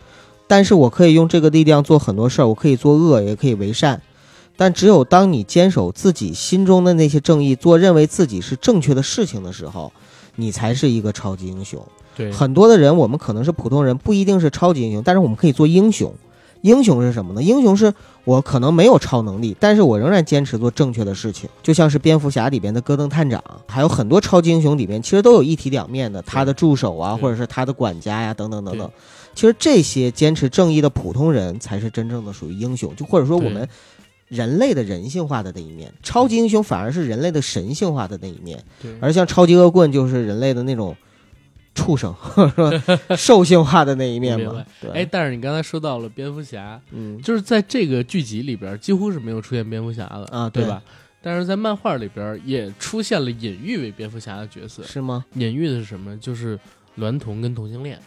[0.47, 4.01] 但是我可以用这个力量做很多事儿，我可以做恶，也可以为善。
[4.59, 9.92] 但只有当你坚守自己心中的那些正义，做认为自己是正确的事情的时候，
[10.35, 11.81] 你才是一个超级英雄。
[12.16, 16.12] 对，很多的人，我们可能是普通人，不一定是超级英雄，但是我们可以做英雄。
[16.62, 17.40] 英雄是什么呢？
[17.40, 17.94] 英雄是
[18.25, 28.90] 我可能没有超能力，但是我仍然坚持做正确的事情，就像是蝙蝠侠里边的戈登探长，还有很多超级英雄里边，其实都有一体两面的，他的助手啊，或者是他的管家呀，等等等等。
[29.37, 33.68] 其实这些坚持正义的普通人才是真正的属于英雄，就或者说我们
[34.29, 38.62] 人类的人性化的那一面，超级英雄反而是人类的神性化的那一面。
[39.01, 40.95] 而像超级恶棍就是人类的那种
[41.75, 42.14] 畜生，
[43.17, 44.64] 兽性化的那一面嘛。
[44.81, 50.83] 对，哎，，但是你刚才说到了蝙蝠侠，嗯，就是在这个剧集里边，几乎是没有出现蝙蝠侠的啊对对吧？
[51.23, 54.83] 但是在漫画里边也出现了隐喻为蝙蝠侠的角色。
[54.83, 55.25] 是吗？
[55.35, 56.17] 隐喻的是什么？
[56.19, 56.59] 就是
[56.99, 57.99] 娈童跟同性恋。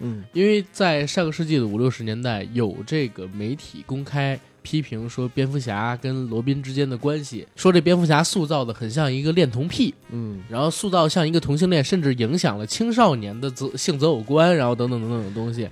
[0.00, 15.68] 嗯因为在上个世纪的五六十年代，有这个媒体公开批评说蝙蝠侠跟罗宾之间的关系，说这蝙蝠侠塑造的很像一个恋童癖，嗯然后塑造像一个同性恋，甚至影响了青少年的择性择偶观，然后等等等等的东西。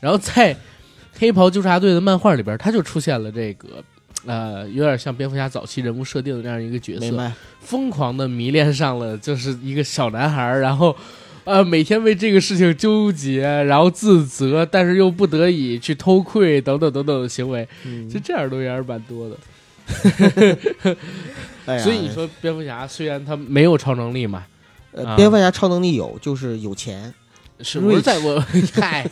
[0.00, 0.54] 然后在
[1.18, 3.82] 《黑袍纠察队》的漫画里边，他就出现了这个。
[4.24, 10.96] 呃，有点像蝙蝠侠早期人物设定的这样一个角色，疯狂的迷恋上了就是一个小男孩，然后，
[11.46, 18.08] 呃，每天为这个事情纠结，然后自责，但是又不得已去偷窥等等等等的行为，嗯。
[18.10, 19.36] 就这样东西还是蛮多的。
[21.66, 21.82] 哎呀。
[21.82, 24.44] 所以你说蝙蝠侠虽然他没有超能力嘛，
[24.90, 25.16] 呃，啊。
[25.16, 27.14] 蝙蝠侠超能力有，就是有钱。
[27.60, 29.08] 是我是在我 嗨，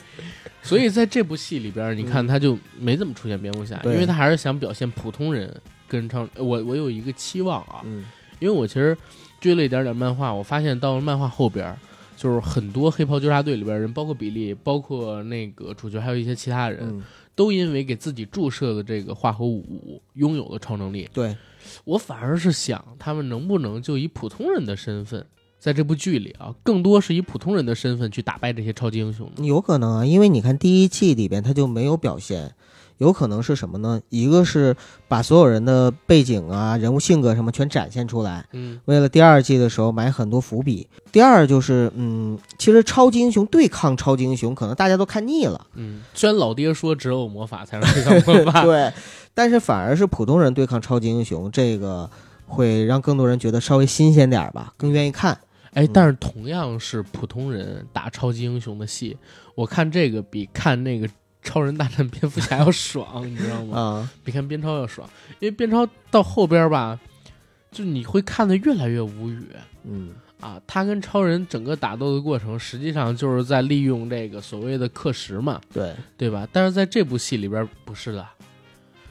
[0.61, 5.55] 所以在这部戏里边，你看他就没怎么出现蝙蝠侠，因为他还是想表现普通人
[5.87, 6.29] 跟超。
[6.37, 8.05] 我我有一个期望啊，嗯。
[8.41, 8.95] 因为我其实
[9.41, 11.79] 追了一点点漫画，我发现到了漫画后边儿，
[12.17, 17.03] 就是很多黑袍纠察队里边人，包括比利，包括那个主角，还有一些其他人，嗯，
[17.35, 21.09] 都因为给自己注射的这个化合物拥有了超能力。
[21.13, 21.37] 对，
[21.85, 25.27] 我反而是想，他们能不能就以普通人的身份，
[25.59, 29.45] 在这部剧里啊，更多是以普通人的身份去打败这些超级英雄呢？
[29.45, 32.55] 有可能啊，因为你看第一季里边他就没有表现。
[32.99, 34.01] 有可能是什么呢？
[34.09, 34.75] 一个是
[35.09, 40.87] 把所有人的背景啊、人物性格什么全展现出来，嗯，为了第二季的时候埋很多伏笔。
[41.11, 48.93] 第二就是，嗯，其实超级英雄对抗超级英雄，可能大家都看腻了，嗯，虽然老爹说只有魔法才能对抗魔法， 对，
[49.35, 52.09] 但是反而是普通人对抗超级英雄，这个
[52.47, 55.39] 会让更多人觉得稍微新鲜点儿吧，更愿意看。
[55.73, 59.17] 哎，但是同样是普通人打超级英雄的戏，
[59.57, 61.09] 我看这个比看那个
[61.45, 63.79] 超人大战蝙蝠侠要爽，你知道吗？
[63.79, 66.99] 啊，比看边超要爽，因为边超到后边吧，
[67.71, 69.47] 就你会看得越来越无语
[69.85, 70.61] 嗯，啊。
[70.67, 76.49] 他跟超人整个打斗的过程，实际上就是在利用这个所谓的课时嘛，对，对吧？
[76.51, 78.27] 但是在这部戏里边不是的，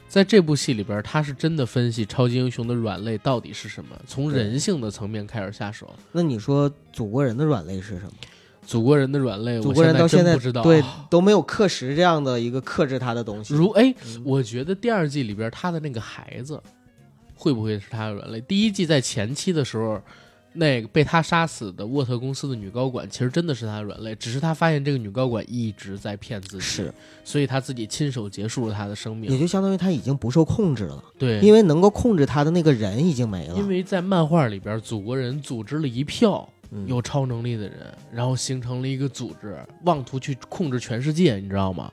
[0.08, 5.94] 在这部戏里边，他是真的分析超级英雄的软肋到底是什么，从人性的层面开始下手。
[6.12, 8.12] 那你说祖国人的软肋是什么？
[8.66, 10.62] 祖国人的软肋，祖国人我到现在真不知道。
[10.62, 13.54] 对都没有克时这样的一个克制他的东西。
[13.54, 16.60] 如 哎，嗯我觉得第二季里边他的那个孩子，
[17.34, 18.40] 会不会是他的软肋？
[18.40, 20.00] 第一季在前期的时候，
[20.56, 33.56] 那个被他杀死的沃特公司的女高管，其实真的是他的软肋，只是他发现这个女高管一直在骗自己，是，所以他自己亲手结束了他的生命，也就相当于他已经不受控制了，对，因为能够控制他的那个人已经没了。
[33.56, 36.53] 因为在漫画里边，祖国人组织了一票嗯
[36.86, 41.90] 有超能力的人，然后形成了一个组织，妄图去控制全世界，你知道吗？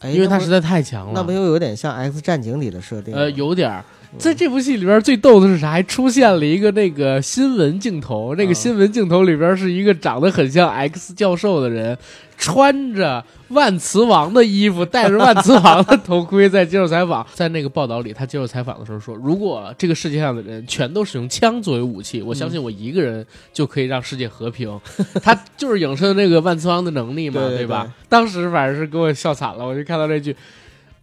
[0.00, 1.12] 哎因为他实在太强了。
[1.14, 3.14] 那不又有点像《X 战警》里的设定？
[3.14, 3.82] 呃，有点
[4.18, 5.70] 在这部戏里边最逗的是啥？
[5.70, 11.96] 还出现了一个那个新闻镜头，那个嗯新闻镜头里边是一个长得很像 X 教授的人，
[12.36, 17.26] 穿着万磁王的衣服，戴着万磁王的头盔在接受采访。
[17.32, 24.78] 在那个报道里，他接受采访的时候说：“如果这个世界上的人全都使用枪作为武器，我相信我一个人就可以让世界和平。
[25.22, 28.06] 他就是影射那个万磁王的能力嘛，对对吧对？
[28.10, 30.36] 当时反正是给我笑惨了，我就看到这句，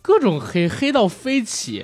[0.02, 1.84] 各种黑黑到飞起。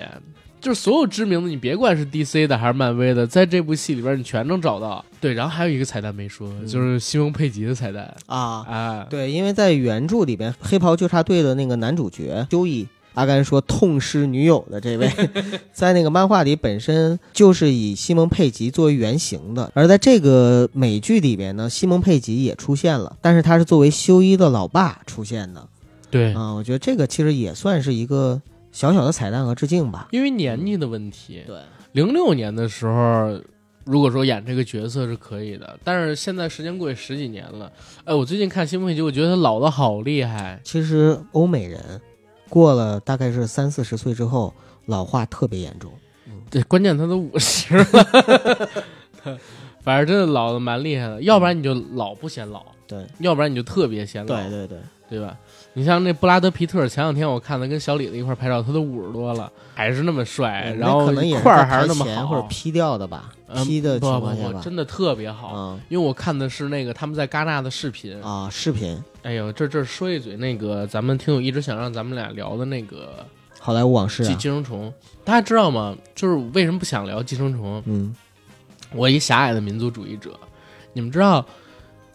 [0.65, 5.05] 就是所有知名的，你别管是 DC 的还是漫威的，在这部戏里边你全能找到。
[5.21, 8.11] 对，然后还有一个彩蛋没说，就是西蒙佩吉的彩蛋。
[8.25, 15.07] 啊，啊，对，因为在原著里边，黑袍纠察队的那个男主角修伊，阿甘说痛失女友的这位，
[15.71, 25.67] 在那个漫画里本身就是以西蒙佩吉作为原型的，而在这个美剧里边呢，西蒙佩吉也出现了，但是他是作为修一的老爸出现的。
[26.09, 28.41] 对，啊、我觉得这个其实也算是一个
[28.75, 30.09] 小小的彩蛋和致敬吧。
[30.11, 31.41] 因为年纪的问题。
[31.47, 31.57] 对，
[31.93, 33.41] 零六年的时候，
[33.85, 37.71] 如果说演这个角色是可以的，但是现在时间过去十几年了，
[38.03, 40.59] 哎，我最近看西蒙佩吉，我觉得他老的好厉害。
[40.65, 42.01] 其实欧美人
[42.49, 44.53] 过了大概是三四十岁之后，
[44.87, 45.89] 老化特别严重。
[46.51, 48.69] 对，关键他都五十了，
[49.79, 51.21] 反正真的老的蛮厉害的。
[51.21, 54.35] 要不然你就老不显老，对，要不然你就特别显老。
[54.35, 55.37] 对对对，对吧？
[55.77, 65.51] 你像那布拉德皮特，前两天我看他跟小李子一块儿拍照，他都五十多了，还是那么帅，嗯然后可能也块儿还是那么好，或者 P 掉的吧嗯，P 的情况下吧，不真的特别好。
[65.53, 73.25] 嗯因为我看的是那个他们在戛纳的视频，啊，视频哎呦，这这说一嘴，那个咱们听友一直想让咱们俩聊的那个
[73.59, 74.93] 好莱坞往事寄啊，寄生虫，
[75.25, 75.93] 大家知道吗？
[76.15, 77.83] 就是为什么不想聊寄生虫？
[77.85, 78.15] 嗯
[78.93, 80.39] 我一狭隘的民族主义者，
[80.93, 81.45] 你们知道，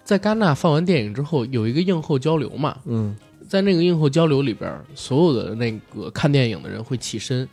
[0.03, 2.79] 在戛纳放完电影之后有一个映后交流嘛？
[2.87, 3.15] 嗯
[3.51, 7.49] 在那个映后交流里边，所有的那个看电影的人会起身，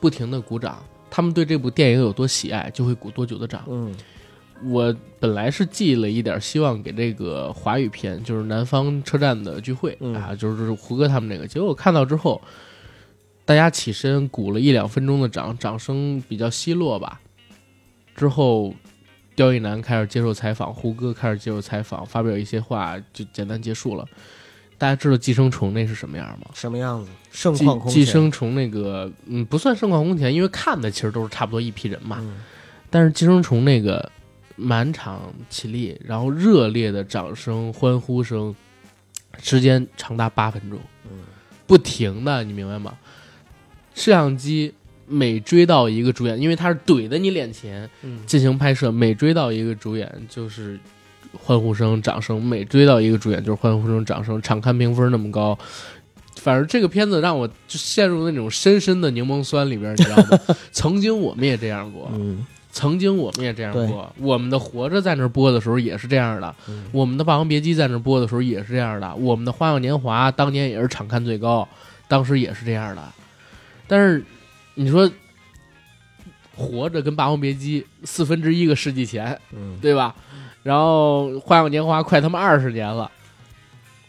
[0.00, 0.82] 不停的鼓掌。
[1.10, 3.62] 他们对这部电影有多喜爱，就会鼓多久的掌。
[3.68, 3.94] 嗯
[4.64, 11.46] 我本来是寄了一点希望给这个华语片，就是南方车站的聚会、嗯啊，就是胡歌他们那个。
[11.46, 12.40] 结果我看到之后，
[13.44, 17.20] 大家起身鼓了一两分钟的掌，掌声比较稀落吧。
[18.14, 18.74] 之后，
[19.34, 24.08] 刁亦男开始接受采访，胡歌开始接受采访，发表一些话，就简单结束了。
[24.78, 26.50] 大家知道寄生虫那是什么样吗？
[26.54, 27.10] 什么样子？
[27.30, 32.18] 盛寄况空前寄生虫那个，嗯，不算盛况空前，因为看的其实都是差不多一批人嘛。
[32.20, 32.34] 嗯
[32.88, 34.10] 但是寄生虫那个
[34.54, 38.54] 满场起立，然后热烈的掌声、欢呼声，
[39.42, 40.78] 时间长达八分钟，
[41.10, 41.18] 嗯
[41.66, 42.96] 不停的，你明白吗？
[43.94, 44.72] 摄像机
[45.06, 50.78] 每追到一个主演，因为他是怼在你脸前嗯进行拍摄，每追到一个主演就是
[51.32, 55.58] 欢呼声、掌声；每追到一个主演就是欢呼声、掌声，场刊评分那么高。
[56.36, 60.38] 反正这个片子让我就陷入那种深深的柠檬酸里边，你知道吗？
[60.70, 71.66] 曾经我们也这样过，嗯曾经我们也这样过，我们的《活着》在那播的时候也是这样的，嗯我们的《霸王别姬》在那播的时候也是这样的，我们的《花样年华》当年也是场刊最高，
[72.06, 73.02] 当时也是这样的。
[73.88, 74.22] 但是
[74.74, 75.08] 你说，
[76.54, 80.14] 《活着》跟《霸王别姬》四分之一个世纪前，嗯对吧？
[80.66, 83.08] 然后《花样年华》快他妈二十年了，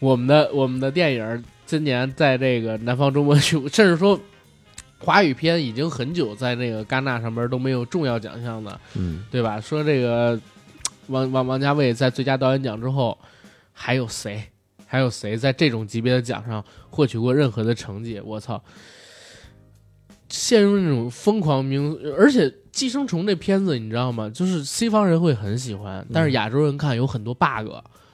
[0.00, 4.18] 我们的我们的电影今年在这个南方周末去， 甚至说
[4.98, 9.60] 华语片已经很久在那个戛纳上边都没有重要奖项的，嗯对吧？
[9.60, 10.36] 说这个
[11.06, 13.16] 王王王家卫在最佳导演奖之后，
[13.72, 14.42] 还有谁？
[14.84, 18.20] 还有谁在这种级别的奖上获取过任何的成绩？
[18.24, 18.60] 我操！
[20.28, 24.28] 陷入那种疯狂名，而且《寄生虫》这片子你知道吗？
[24.30, 27.66] 就是西方人会很喜欢，但是亚洲人看有很多 bug，、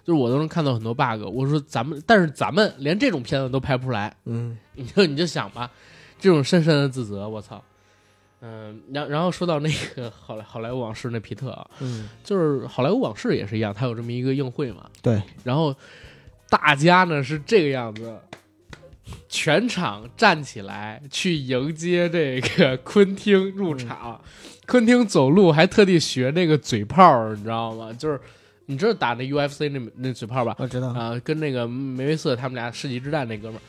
[0.04, 1.22] 就是我都能看到很多 bug。
[1.32, 5.70] 我说咱们，但是咱们连这种片子都拍不出来，嗯 你就你就想吧，
[6.18, 7.62] 这种深深的自责，我操。
[8.46, 15.74] 嗯，然然后说到那个好莱好莱坞往事那皮特啊，嗯，就是好莱坞往事也是一样，他有这么一个映会嘛，对，然后
[16.50, 18.14] 大家呢是这个样子，
[19.28, 24.20] 全场站起来去迎接这个昆汀入场，
[24.66, 27.92] 昆汀走路还特地学那个嘴炮儿，你知道吗？
[27.92, 28.18] 就是
[28.66, 30.56] 你知道打那 UFC 那那嘴炮吧？
[30.58, 33.60] 我知道，啊、跟那个梅威瑟他们俩世纪之战那哥们儿，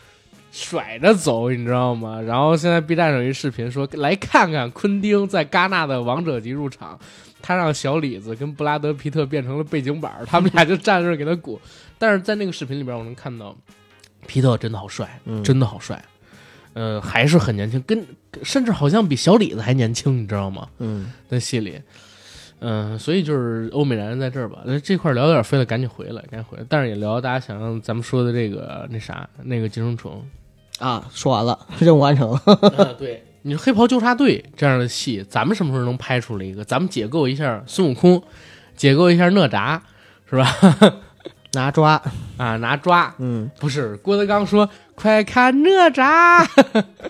[0.51, 2.21] 甩着走，你知道吗？
[2.21, 6.97] 然后现在 B 站上有一视频说，来看看昆汀在戛纳的王者级入场，
[7.41, 11.59] 他让小李子跟布拉德皮特变成了背景板，他们俩就站着给他鼓。
[11.97, 13.53] 但是在那个视频里边，我能看到
[14.27, 16.03] 皮特真的好帅，嗯真的好帅，
[16.73, 18.05] 呃，还是很年轻，跟
[18.43, 20.67] 甚至好像比小李子还年轻，你知道吗？
[20.79, 21.79] 嗯，在戏里，
[22.59, 26.65] 嗯、所以就是欧美男人在这儿吧，那这块儿聊有点飞了，赶紧回来，赶紧回来。
[26.67, 30.25] 但是也聊大家想让咱们说的这个那啥，那个寄生虫，
[30.79, 32.41] 啊，说完了，任务完成了。
[32.77, 36.63] 啊， 对，你说黑袍纠察队这样的戏，咱们什么时候能拍出来一个？
[36.63, 38.21] 咱们解构一下孙悟空，
[38.75, 39.79] 解构一下哪吒，
[40.29, 41.01] 是吧？
[41.55, 41.99] 拿抓，
[42.37, 46.47] 啊，拿抓，嗯，不是郭德纲说快看哪吒，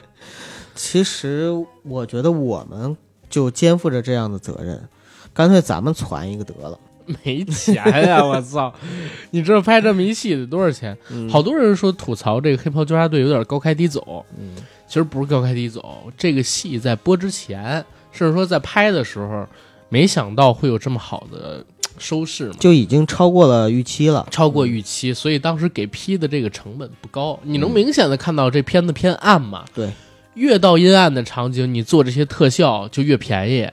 [0.74, 1.50] 其实
[1.84, 2.96] 我觉得我们
[3.30, 4.88] 就肩负着这样的责任，
[5.34, 6.80] 干脆咱们传一个得了。
[7.24, 7.76] 没钱
[8.08, 8.74] 呀、我操！
[9.30, 10.98] 你知道拍这么一戏得多少钱？
[11.12, 11.30] 嗯。
[11.30, 14.56] 好多人说吐槽这个黑袍纠察队有点高开低走，嗯，
[14.88, 19.48] 其实不是高开低走，这个戏在播之前，甚至说在拍的时候，
[19.89, 21.64] 没想到会有这么好的
[21.98, 24.28] 收视嘛，就已经超过了预期了。
[24.32, 27.39] 超过预期，所以当时给批的这个成本不高。
[27.43, 29.66] 你能明显的看到这片子偏暗嘛？
[29.74, 29.89] 对，
[30.34, 33.70] 越到阴暗的场景，你做这些特效就越便宜。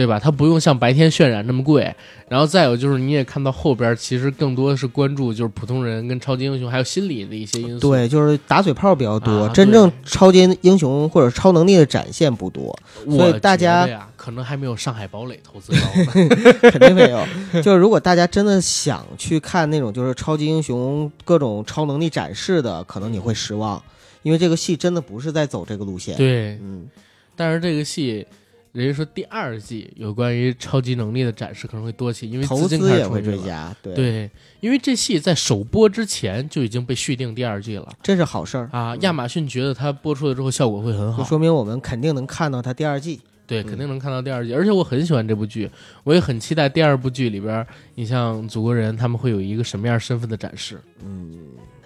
[0.00, 0.18] 对吧？
[0.18, 1.94] 它不用像白天渲染那么贵，
[2.26, 7.90] 然后再有就是你也看到后边，其实更多的是关注就是普通人跟超级英雄还有心理的一些因素。
[7.90, 12.74] 对，就是打嘴炮比较多，啊真正超级英雄或者超能力的展现不多，
[13.04, 16.36] 我所以大家可能还没有上海堡垒投资高呢。
[16.72, 17.22] 肯定没有。
[17.62, 23.82] 就是如果大家真的想去看那种就是超级英雄各种超能力展示的，可能你会失望，
[24.22, 26.88] 因为这个戏真的不是在走这个路线。，对，嗯，
[27.36, 28.26] 但是这个戏，
[28.72, 33.20] 人家说第二季有关于超级能力的展示可能会多起，因为投资也会。
[33.20, 38.68] 追加，对，对，因为这戏在首播之前就已经被续订第二季了这是好事儿。
[38.72, 38.96] 啊。
[39.00, 43.20] 亚马逊觉得它播出了之后效果会很好，就说明我们肯定能看到它第二季。
[43.46, 44.54] 对，肯定能看到第二季。
[44.54, 45.68] 而且我很喜欢这部剧，
[46.04, 47.66] 我也很期待第二部剧里边，
[47.96, 50.80] 你像祖国人他们会有一个什么样身份的展示。
[51.04, 51.36] 嗯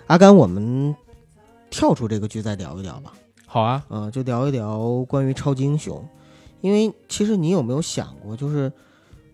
[0.09, 0.95] 阿甘，我们
[1.71, 3.15] 跳出这个剧再聊一聊吧。
[3.47, 6.07] 好啊，嗯、就聊一聊关于超级英雄，
[6.65, 8.73] 因为其实你有没有想过，就是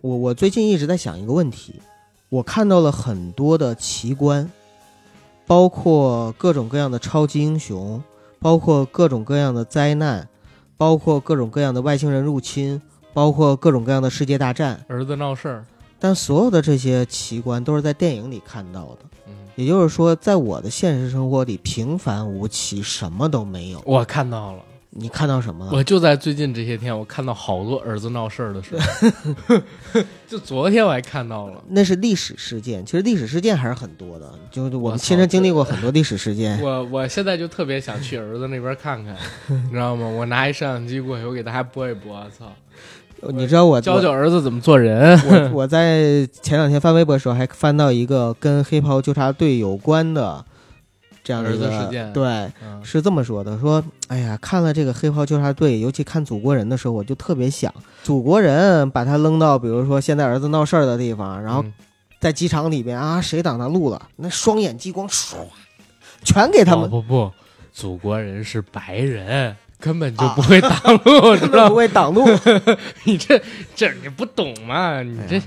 [0.01, 1.81] 我我最近一直在想一个问题，
[2.29, 4.51] 我看到了很多的奇观，
[5.47, 8.03] 包括各种各样的超级英雄，
[8.41, 10.29] 包括各种各样的灾难，
[10.77, 15.65] 包括各种各样的外星人入侵，包括各种各样的世界大战，儿子闹事儿，
[16.01, 18.99] 但所有的这些奇观都是在电影里看到的。
[19.29, 23.81] 嗯，也就是说，在我的现实生活里平凡无奇，什么都没有。
[23.87, 24.65] 我看到了。
[24.93, 25.71] 你看到什么了？
[25.73, 31.63] 我就在最近这些天，我看到好多儿子闹事儿的事儿， 就昨天我还看到了。
[31.69, 36.59] 那是历史事件，其实历史事件还是很多的，就是我们亲身经历过很多历史事件。
[36.63, 39.17] 我我现在就特别想去儿子那边看看，
[39.49, 40.09] 你知道吗？
[40.09, 42.21] 我拿一摄像机过去，我给大家播一播。
[42.37, 42.53] 操，
[43.29, 45.17] 你知道我教教儿子怎么做人。
[45.31, 50.45] 我我我在前两天翻微博的时候，还翻到一个跟黑袍纠察队有关的
[51.31, 52.25] 这样的一个儿子事件对，
[52.65, 57.73] 嗯是这么说的：说，哎呀，看了这个黑袍纠察队，尤其看祖国人的时候，我就特别想
[58.03, 61.73] 祖国人把他扔到比如说现在儿子闹事儿的地方，然后嗯
[62.21, 64.09] 在机场里边啊，谁挡他路了？
[64.17, 65.37] 那双眼激光唰，
[66.25, 67.33] 全给他们，不不不，
[67.73, 70.71] 祖国人是白人，根本就不会挡
[71.05, 71.37] 路？
[71.41, 72.25] 根本不会挡路，
[73.05, 73.41] 你这
[73.75, 75.03] 这你不懂嘛？
[75.03, 75.41] 你这、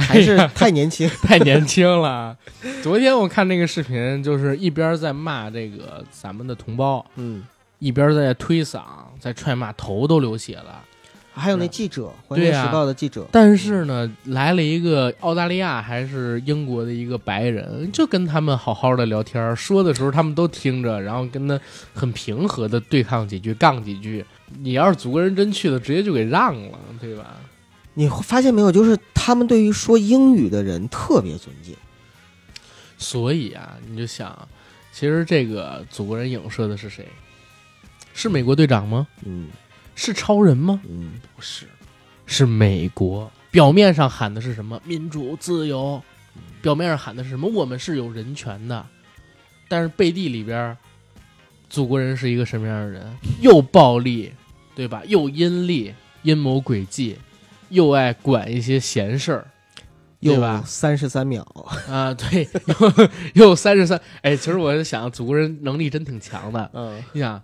[0.00, 1.08] 还是 太年轻。
[1.22, 2.36] 太年轻了。
[2.82, 7.44] 昨天我看那个视频，就是一边在骂这个咱们的同胞，嗯，
[7.78, 8.80] 一边在推搡，
[9.20, 10.82] 在踹骂，头都流血了。
[11.34, 21.60] 还有那记者，《环球时报》的记者，但是呢，来了一个澳大利亚还是英国的一个白人，就跟他们好好的聊天，说的时候他们都听着，然后跟他
[21.92, 24.24] 很平和的对抗几句，杠几句。
[24.60, 27.34] 你要是祖国人真去了，直接就给让了，对吧？
[27.94, 28.70] 你发现没有？
[28.70, 31.74] 就是他们对于说英语的人特别尊敬。
[32.96, 34.48] 所以啊，你就想，
[34.92, 37.06] 其实这个祖国人影射的是谁？
[38.12, 39.06] 是美国队长吗？
[39.24, 39.48] 嗯
[39.94, 40.80] 是超人吗？
[40.88, 41.66] 嗯，不是，
[42.26, 43.30] 是美国。
[43.50, 44.80] 表面上喊的是什么？
[44.84, 46.02] 民主自由。
[46.60, 47.48] 表面上喊的是什么？
[47.48, 48.84] 我们是有人权的。
[49.68, 50.76] 但是背地里边，
[51.68, 53.16] 祖国人是一个什么样的人？
[53.40, 54.32] 又暴力，
[54.74, 55.02] 对吧？
[55.06, 57.18] 又阴厉，阴谋诡计，
[57.68, 59.46] 又爱管一些闲事儿，
[60.20, 60.62] 对又吧？
[60.66, 61.42] 三十三秒，
[61.88, 62.48] 啊，对，
[63.34, 64.00] 又 又三十三。
[64.22, 66.70] 哎，其实我在想，祖国人能力真挺强的。
[66.74, 67.42] 嗯，你想，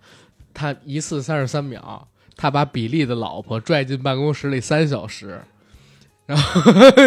[0.52, 2.06] 他一次三十三秒，
[2.40, 5.38] 他把比利的老婆拽进办公室里三小时，
[6.24, 6.62] 然后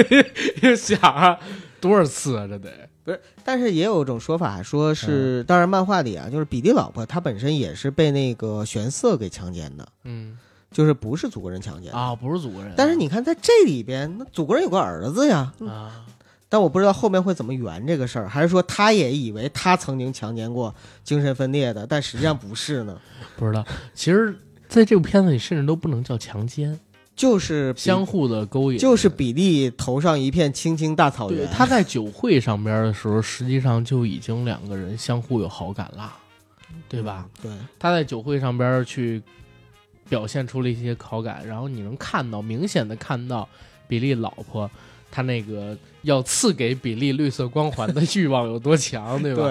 [0.61, 1.39] 就想啊，
[1.81, 2.45] 多少次啊？
[2.47, 2.69] 这得
[3.03, 10.38] 不是但是也有一种说法，说是、当然漫画里啊，就是比利老婆她本身也是被那个玄色给强奸的，嗯
[10.69, 11.97] 就是不是祖国人强奸的。
[11.97, 16.05] 啊，不是祖国人，但是你看在这里边，那祖国人有个儿子呀，啊，
[16.47, 20.73] 但我不知道后面会怎么圆这个事儿，还是说他也以为他曾经强奸过
[21.03, 22.95] 精神分裂的，但实际上不是呢？
[23.36, 23.65] 不知道。
[23.95, 24.38] 其实，
[24.74, 26.80] 在这部片子里，甚至都不能叫强奸，
[27.15, 36.17] 就是相互的勾引，就是比利头上一片青青大草，原，他在酒会上边的时候，实际上就已经两个人相互有好感啦，
[36.89, 37.30] 对吧？
[37.39, 39.21] 对，他在酒会上边去
[40.09, 43.47] 表现出了一些好感，然后你能看到明显的看到
[43.88, 44.67] 比利老婆
[45.14, 49.43] 她那个要赐给比利绿色光环的欲望有多强， 对吧？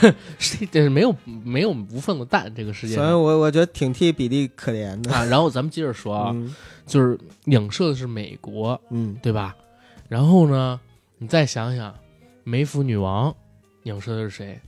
[0.00, 5.12] 对， 是，这是没有没有无缝的蛋这个世界所以我我觉得挺替比利可怜的。
[5.12, 5.22] 啊。
[5.26, 6.54] 然后咱们接着说啊， 嗯
[6.86, 9.54] 就是影射的是美国，嗯，对吧？
[10.08, 10.80] 然后呢，
[11.18, 11.94] 你再想想，
[12.42, 13.34] 梅芙女王
[13.82, 14.58] 影射的是谁？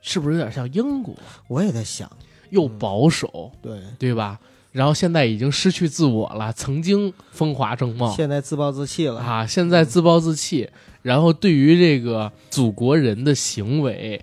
[0.00, 1.14] 是不是有点像英国？
[1.48, 2.10] 我也在想，
[2.50, 4.40] 又保守，对，对吧？
[4.74, 9.20] 然后现在已经失去自我了，曾经风华正茂现在自暴自弃了。
[9.20, 10.68] 啊，现在自暴自弃，
[11.00, 14.20] 然后对于这个祖国人的行为，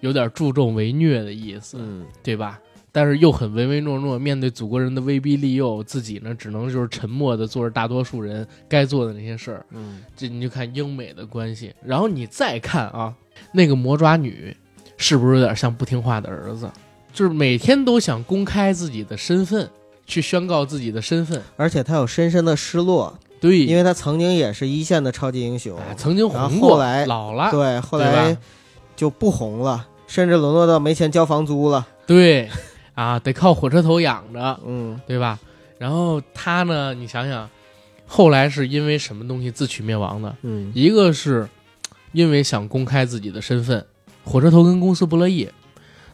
[0.00, 2.60] 有点助纣为虐的意思，嗯，对吧？
[2.92, 9.64] 但是又很唯唯诺诺，面对祖国人的威逼利诱，自己呢只能就是沉默的做着大多数人该做的那些事儿。
[9.70, 13.14] 嗯，这你就看英美的关系，然后你再看啊，
[13.50, 14.54] 那个魔爪女
[14.98, 16.70] 是不是有点像不听话的儿子？
[17.14, 19.66] 就是每天都想公开自己的身份，
[20.06, 21.42] 去宣告自己的身份。
[21.56, 28.36] 而且他有深深的失落，对，因为他曾经也是一线的超级英雄，哎曾经红过，后来老了，对，后来
[28.94, 31.86] 就不红了，甚至沦落到没钱交房租了。
[32.06, 32.48] 对，
[32.94, 34.98] 啊，得靠火车头养着，嗯。
[35.06, 35.38] 对吧？
[35.78, 37.50] 然后他呢，你想想，
[38.06, 40.34] 后来是因为什么东西自取灭亡的？
[40.42, 40.72] 嗯。
[40.74, 41.46] 一个是
[42.12, 43.84] 因为想公开自己的身份，
[44.24, 45.48] 火车头跟公司不乐意，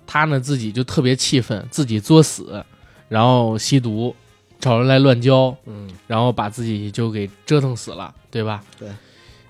[0.06, 2.64] 他呢自己就特别气愤，自己作死，
[3.12, 4.16] 然后吸毒，
[4.58, 8.64] 找人来乱交，嗯，然后把自己就给折腾死了，对吧？
[8.78, 8.88] 对。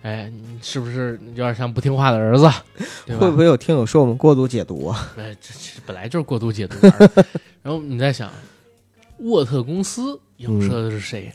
[0.03, 2.51] 哎，你是不是有点像不听话的儿子？
[3.07, 3.21] 对吧？
[3.21, 5.11] 会不会有听友说我们过度解读啊？
[5.17, 6.75] 哎，这这本来就是过度解读。
[7.63, 8.29] 然后你在想，
[9.19, 11.33] 沃特公司影射的是谁？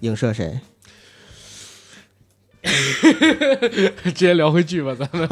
[0.00, 0.60] 影射谁？
[4.02, 5.26] 直接聊回剧吧，咱们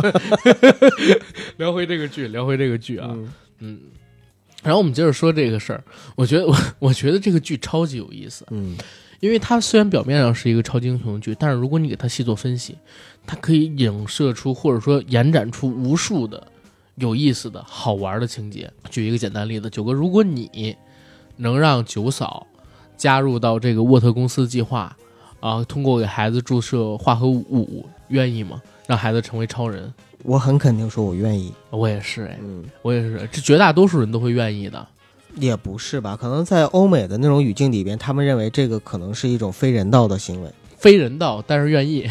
[1.59, 3.11] 聊回这个剧，聊回这个剧啊。
[3.11, 3.81] 嗯嗯，
[4.63, 5.83] 然后我们接着说这个事儿。
[6.17, 8.77] 我觉得我 我觉得这个剧超级有意思，嗯
[9.21, 12.79] 因为它虽然表面上是一个超级英雄剧，但是如果你给它细做分析，
[13.27, 16.47] 它可以影射出或者说延展出无数的
[16.95, 18.71] 有意思的好玩的情节。
[18.91, 20.77] 举一个简单例子，九哥，如果你
[21.37, 22.47] 能让九嫂
[22.97, 24.97] 加入到这个沃特公司计划
[25.41, 28.63] 啊，通过给孩子注射化合物，愿意吗？
[28.87, 29.93] 让孩子成为超人？
[30.25, 31.53] 我很肯定说我愿意。
[31.71, 34.87] 我也是哎，嗯，我也是，这绝大多数人都会愿意的。
[35.35, 36.17] 也不是吧？
[36.17, 40.51] 可能在欧美的那种语境里边，他们认为这个可能是一种非人道的行为。
[40.77, 42.09] 非人道，但是愿意。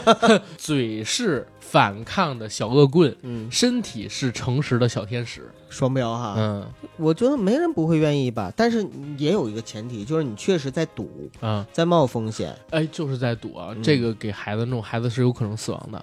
[0.56, 5.42] 嘴是反抗的小恶棍，嗯，身体是诚实的小天使。
[5.68, 6.34] 双标哈。
[6.38, 8.86] 嗯我觉得没人不会愿意吧，但是
[9.18, 16.02] 也有一个前提，就是你确实在赌，啊，在冒风险，哎，就是在赌啊，嗯这个给孩子弄，孩子是有可能死亡的。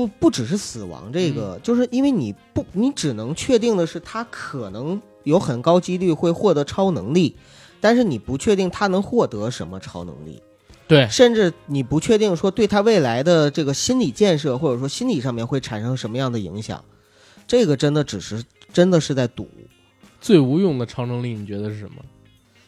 [0.00, 7.36] 不不只是死亡这个，嗯就是因为你不，你只能确定的是他可能有很高几率会获得超能力，
[7.82, 10.42] 但是你不确定他能获得什么超能力，
[10.88, 16.82] 对，甚至你不确定说对他未来的这个心理建设或者说心理上面会产生什么样的影响，
[17.46, 18.42] 这个真的只是
[18.72, 19.46] 真的是在赌。
[20.18, 21.96] 最无用的超能力，你觉得是什么？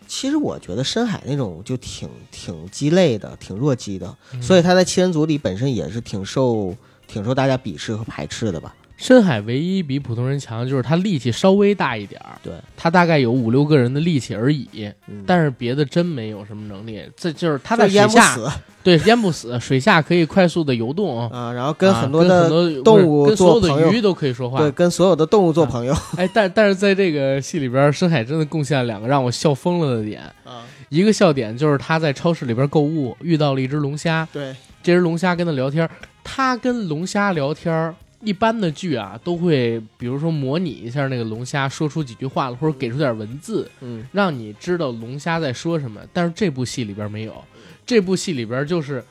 [0.06, 6.76] 其实我觉得深海那种就挺挺鸡肋的，挺弱鸡的，嗯所以他在七人组里本身也是挺受
[7.12, 8.74] 挺受大家鄙视和排斥的吧。
[8.96, 14.68] 深海唯一比普通人强，就是他力气稍微大一点儿，对，他大概有五六个人的力气而已，
[15.08, 17.02] 嗯，但是别的真没有什么能力。
[17.16, 24.60] 这就是他就在水下，淹不死对，淹不死，水下可以快速的游动，啊，然后跟啊很多的、跟很多动物跟所有做朋友的鱼都可以说话。
[24.60, 30.22] 对，跟所有的动物做啊朋友哎，但但是在这个戏里边，深海真的贡献了两个让我笑疯了的点。
[30.44, 35.88] 啊，一个笑点就是他在超市里边购物，遇到了一只龙虾，对，这只龙虾跟他聊天，
[36.24, 37.94] 他跟龙虾聊天。
[38.24, 46.00] 一般的剧啊，都会比如说模拟一下那个龙虾说出几句话了，或者给出点文字，嗯让你知道龙虾在说什么。
[46.12, 47.44] 但是这部戏里边没有，
[47.84, 49.04] 这部戏里边就是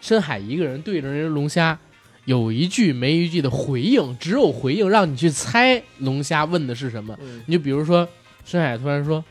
[0.00, 1.78] 深海一个人对着那只龙虾，
[2.24, 7.16] 有一句没一句的回应，只有回应，让你去猜龙虾问的是什么。
[7.22, 8.08] 嗯你就比如说，
[8.44, 9.24] 深海突然说：“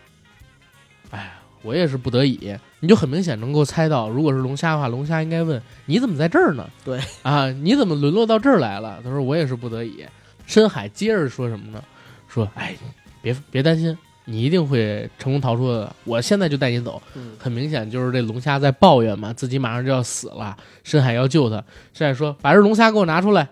[1.12, 1.34] 哎，
[1.64, 2.56] 我也是不得已。
[2.80, 6.70] 你就很明显能够猜到，如果是龙虾的话，龙虾应该问你怎么在这儿呢？
[6.86, 9.00] 对啊，你怎么沦落到这儿来了？
[9.04, 10.06] 他说我也是不得已。
[10.46, 11.84] 深海接着说什么呢？
[12.28, 12.76] 说哎，
[13.22, 15.94] 别别担心，你一定会成功逃出的。
[16.04, 17.02] 我现在就带你走。
[17.16, 21.64] 嗯很明显就是这龙虾在抱怨嘛，自己马上就要死了，深海要救他。
[21.94, 23.50] 深海说：“把这龙虾给我拿出来。”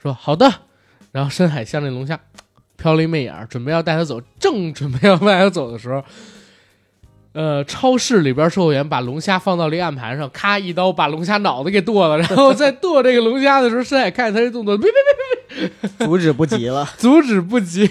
[0.00, 0.50] 说：“好的。”
[1.12, 2.18] 然后深海向那龙虾
[2.80, 4.20] 瞟了一媚眼儿，准备要带他走。
[4.40, 6.02] 正准备要带他走的时候，
[7.32, 12.18] 呃，超市里边售货员把龙虾放到了一个案盘上，咔一刀把龙虾脑袋给剁了。
[12.18, 15.68] 然后在剁这个龙虾的时候，深海看见他这动作，别别
[15.98, 16.86] 别，阻止不及了。
[16.98, 17.88] 阻止不及。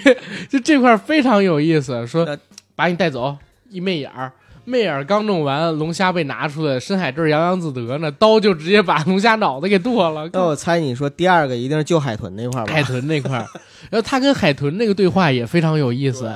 [0.48, 2.38] 就这块儿非常有意思，说
[2.76, 3.36] 把你带走，
[3.68, 4.30] 一媚眼儿。
[4.64, 10.30] 媚眼儿刚弄完，龙虾被拿出来，深海这儿洋洋自得呢，刀就直接把龙虾脑袋给剁了。
[10.32, 12.72] 那我猜你说第二个一定是救海豚那块儿吧？
[12.72, 13.46] 海豚那块儿，
[13.90, 16.32] 然后他跟海豚那个对话也非常有意思。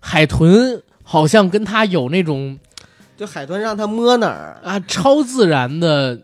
[0.00, 2.58] 海豚好像跟他有那种
[3.16, 6.20] 就海豚让他摸哪儿，啊超自然的，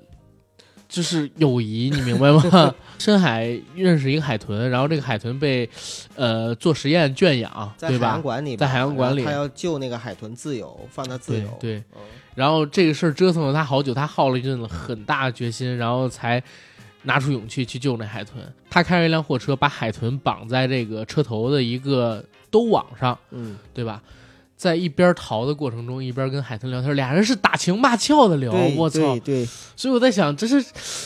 [0.87, 2.75] 就是友谊，你明白吗？
[3.01, 5.69] 深海认识一个海豚，然后这个海豚被
[6.17, 8.23] 呃做实验圈养，对吧在海洋？
[8.23, 11.49] 馆里，在海洋馆里他要救那个海豚自由，放它自由。
[11.59, 12.01] 对对，嗯
[12.35, 16.43] 然后这个事儿折腾了他好久，他耗了一阵子很大的决心，然后才
[17.05, 18.45] 拿出勇气去救那海豚。
[18.69, 24.03] 他开着一辆货车，把海豚绑在这个车头的一个兜网上，嗯，对吧？
[24.65, 28.99] 在一边逃的过程中，一边跟海豚聊天，俩人是打情骂俏的聊，我操！
[28.99, 30.65] 对对，所以我在想，这是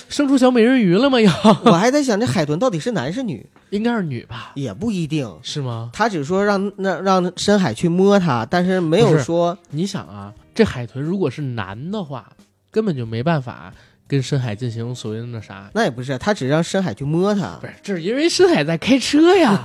[0.09, 1.21] 生出小美人鱼了吗？
[1.21, 1.33] 要
[1.67, 4.53] 我还在想这海豚到底是男是女， 应该是女吧？
[4.55, 5.29] 也不一定。
[5.43, 5.91] 是吗？
[5.93, 12.31] 他只说让让让深海去摸它，但是没有说你想啊，这海豚如果是男的话，
[12.71, 13.75] 根本就没办法
[14.09, 15.71] 跟深海进行所谓的那啥。
[15.75, 17.67] 那也不是，他只是让深海去摸他不。
[17.67, 19.65] 是，这是因为深海在开车呀？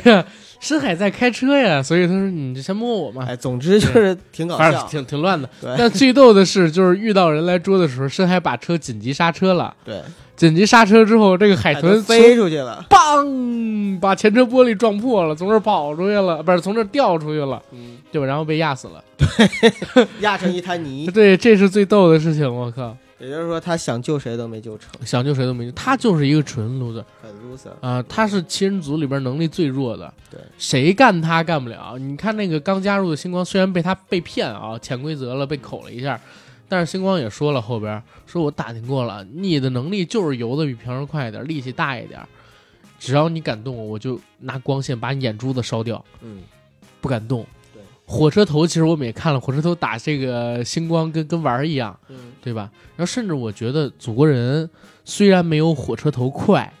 [0.60, 4.86] 深海在开车呀，所以他说你就先摸我嘛，哎，总之就是挺搞反正笑。
[4.88, 5.48] 挺挺乱的。
[5.60, 9.72] 对但最逗的是，就是遇到人来捉的时候，深海把车紧急刹车了。
[9.84, 10.02] 对，
[10.36, 12.84] 紧急刹车之后，这个海豚飞出去了。
[12.90, 18.26] 砰，把前车玻璃撞破了，从这儿跑出去了，不是从这儿掉出去了，嗯，对吧？
[18.26, 19.04] 然后被压死了。
[20.18, 21.06] 压成一滩泥。
[21.14, 22.96] 对，这是最逗的事情，我靠！
[23.18, 27.70] 也就是说，他想救谁都没救成，想救谁都没救，他就是一个纯 loser 很 loser。
[27.80, 31.98] 啊、他是七人组里边能力最弱的，对，谁干他干不了。
[31.98, 36.20] 你看那个刚加入的星光，虽然被他被骗啊，潜规则了，被口了一下，
[36.68, 42.20] 但是星光也说了后边说我打听过了，你的能力就是游的比平时快一点，力气大一点，
[43.00, 46.42] 只要你敢动我，我就拿光线把你眼珠子烧掉，嗯，
[47.00, 47.44] 不敢动。
[48.08, 51.98] 对，火车头其实我们也看了，火车头打这个星光跟跟玩儿一样。
[52.08, 52.70] 嗯，对吧？
[52.96, 54.68] 然后甚至我觉得祖国人
[55.04, 56.72] 虽然没有火车头快，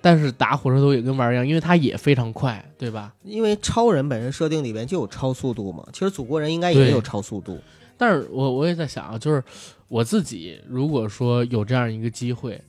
[0.00, 3.12] 但是打火车头也跟玩儿一样，因为它也非常快，对吧？
[3.24, 7.58] 因为超人本身设定里边就有超速度嘛，其实祖国人应该也有超速度。
[7.96, 9.42] 但是我我也在想啊，就是
[9.88, 12.60] 我自己如果说有这样一个机会，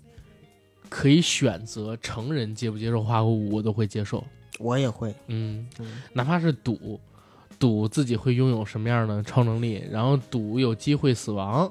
[0.90, 4.24] 可以选择成人接不接受化合物，我都会接受。
[4.58, 7.00] 我也会，嗯，嗯，哪怕是赌，
[7.60, 11.70] 赌自己会拥有什么样的超能力，然后赌有机会死亡，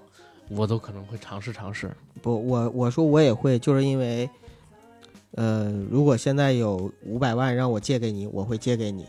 [0.50, 1.90] 我都可能会尝试尝试。
[2.22, 4.28] 不，我我说我也会，就是因为，
[5.32, 9.04] 呃，如果现在有五百万让我借给你，我会借给你；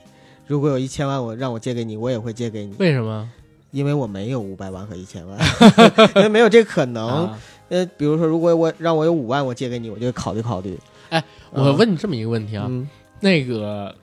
[0.47, 3.29] 如果有一千万我让我借给你，我也会借给你，为什么？
[3.71, 5.37] 因为我没有五百万和一千万，
[6.15, 7.07] 因为没有这可能。
[7.07, 10.75] 啊呃，比如说，如果我让我有五万，我借给你，我就考虑考虑。
[11.09, 13.93] 哎，我问你这么一个问题啊，嗯，那个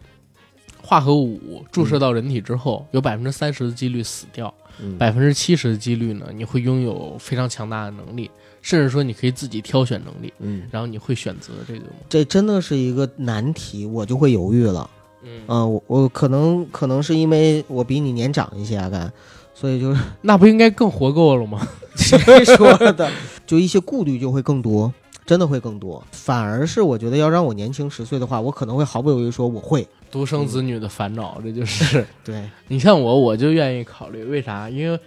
[0.86, 8.30] 化合物注射到人体之后，有百分之三十的几率死掉，嗯百分之七十的几率呢，你会拥有非常强大的能力，
[8.62, 11.86] 甚至说你可以自己挑选能力，嗯，然后你会选择这个吗？
[12.08, 14.88] 这真的是一个难题，我就会犹豫了。
[15.24, 19.12] 嗯，嗯、我我可能可能是因为我比你年长一些，阿甘，
[19.54, 21.66] 所以就是 那不应该更活够了吗？
[21.96, 23.10] 谁说的？
[23.44, 24.92] 就一些顾虑就会更多，
[25.26, 26.02] 真的会更多。
[26.12, 29.86] 反而是我觉得要让我年轻十岁的话，我可能会毫不犹豫说我会。
[30.10, 32.06] 独生子女的烦恼，这就是。
[32.24, 34.70] 对，你像我，我就愿意考虑，为啥？
[34.70, 34.98] 因为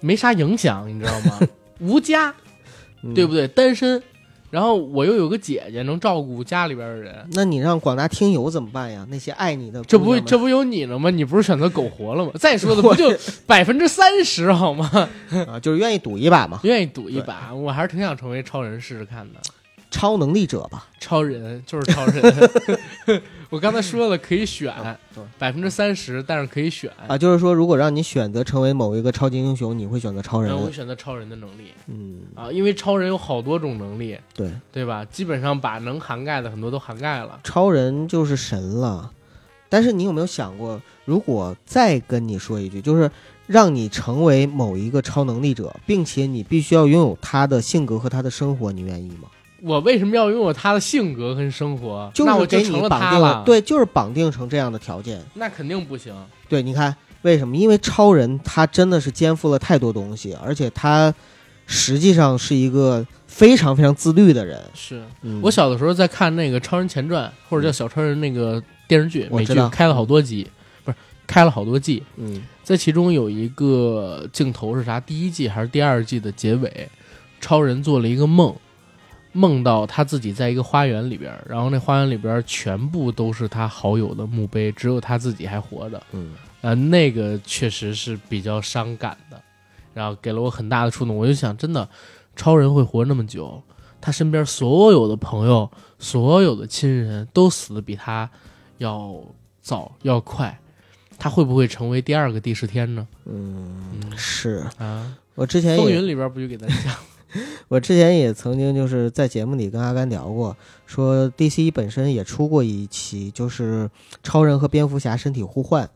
[0.00, 1.38] 没啥影响，你知道吗？
[1.80, 2.34] 无家，
[3.02, 3.46] 嗯对不对？
[3.46, 4.02] 单身，
[4.50, 9.06] 然后我又有个姐姐能照顾家里边的人，那你让广大听友怎么办呀？
[9.10, 11.10] 那些爱你的，这不这不有你了吗？
[11.10, 12.32] 你不是选择苟活了吗？
[12.40, 13.14] 再说的 不就
[13.46, 14.90] 百分之三十好吗？
[15.46, 19.38] 啊，就是愿意赌一把嘛，愿意赌一把，我还是挺想成为超人试试看的。
[19.90, 20.86] 超能力者吧。
[21.00, 22.50] 超人就是超人，
[23.48, 24.74] 我刚才说了可以选
[25.14, 30.54] 对百分之三十，但是可以选啊，就是说，如果让你选择成为某一个超级英雄，你会选择超人。
[30.54, 35.04] 我会选择超人的能力嗯，啊，因为超人有好多种能力，对，对吧？
[35.04, 37.40] 基本上把能涵盖的很多都涵盖了。
[37.44, 39.12] 超人就是神了。
[39.70, 43.10] 但是你有没有想过，如果再跟你说一句，就是
[43.46, 49.28] 让你成为某一个超能力者，并且你必须要拥有他的性格和他的生活，你愿意吗？
[49.60, 52.10] 我为什么要拥有他的性格跟生活？
[52.14, 55.20] 就那我是给你成了绑定他了。，对，就是绑定成这样的条件。
[55.34, 56.14] 那肯定不行。
[56.48, 57.56] 对，你看为什么？
[57.56, 61.12] 因为超人他真的是肩负了太多东西，而且他
[61.66, 64.62] 实际上是一个非常非常自律的人。
[64.74, 70.46] 是嗯我小的时候在看那个《超人前传》或者叫《小超人》那个电视剧美剧开了好多集，
[70.84, 70.96] 不是
[71.26, 72.02] 开了好多季。
[72.16, 75.00] 嗯在其中有一个镜头是啥？
[75.00, 76.88] 第一季还是第二季的结尾，
[77.40, 78.54] 超人做了一个梦，
[79.38, 86.02] 梦到他自己在一个花园里边，然后那花园里边全部都是他好友的墓碑，只有他自己还活着。
[86.10, 89.40] 嗯呃，那个确实是比较伤感的，
[89.94, 91.16] 然后给了我很大的触动。
[91.16, 91.88] 我就想，真的，
[92.34, 93.62] 超人会活那么久，
[94.00, 95.70] 他身边所有的朋友、
[96.00, 98.28] 所有的亲人都死的比他
[98.78, 99.22] 要
[99.60, 100.58] 早要快，
[101.16, 103.06] 他会不会成为第二个第十天呢？
[103.26, 106.92] 嗯，嗯是啊，我之前风云里边不就给咱讲？
[107.68, 110.56] 我之前也曾经就是在节目里跟阿甘聊过，
[110.86, 113.90] 说 DC 本身也出过一期，就是
[114.22, 115.88] 超人和蝙蝠侠身体互换，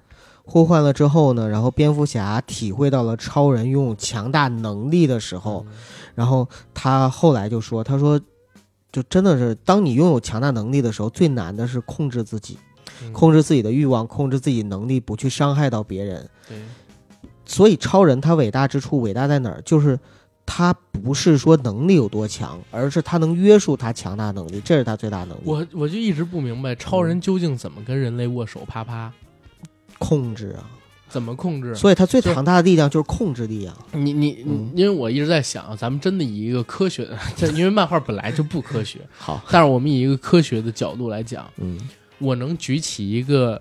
[0.45, 5.65] 互换了之后呢，然后蝙蝠侠体会到了超人拥有强大能力的时候，
[6.15, 8.21] 然后他后来就说，他说，
[8.91, 12.59] 就真的是当你拥有强大能力的时候，最难的是控制自己，
[13.03, 16.29] 嗯控制自己的欲望，控制自己能力，不去伤害到别人。
[16.47, 16.59] 对，
[17.47, 19.63] 所以超人他伟大之处伟大在哪儿？
[19.65, 19.99] 就是
[20.45, 25.43] 他不是说能力有多强，而是他能约束他强大能力，这是他最大能力。
[25.45, 29.13] 我我就一直不明白，超人究竟怎么跟人类握手啪啪，
[29.99, 30.69] 控制啊，
[31.09, 31.75] 怎么控制？
[31.75, 33.77] 所以他最强大的力量就是控制力量。
[33.93, 41.79] 你你，嗯因为我一直在想，咱们真的以一个科学的，这 因为漫画本来就不科学， 好，但是我们以一个科学的角度来讲，嗯
[42.19, 43.61] 我能举起一个，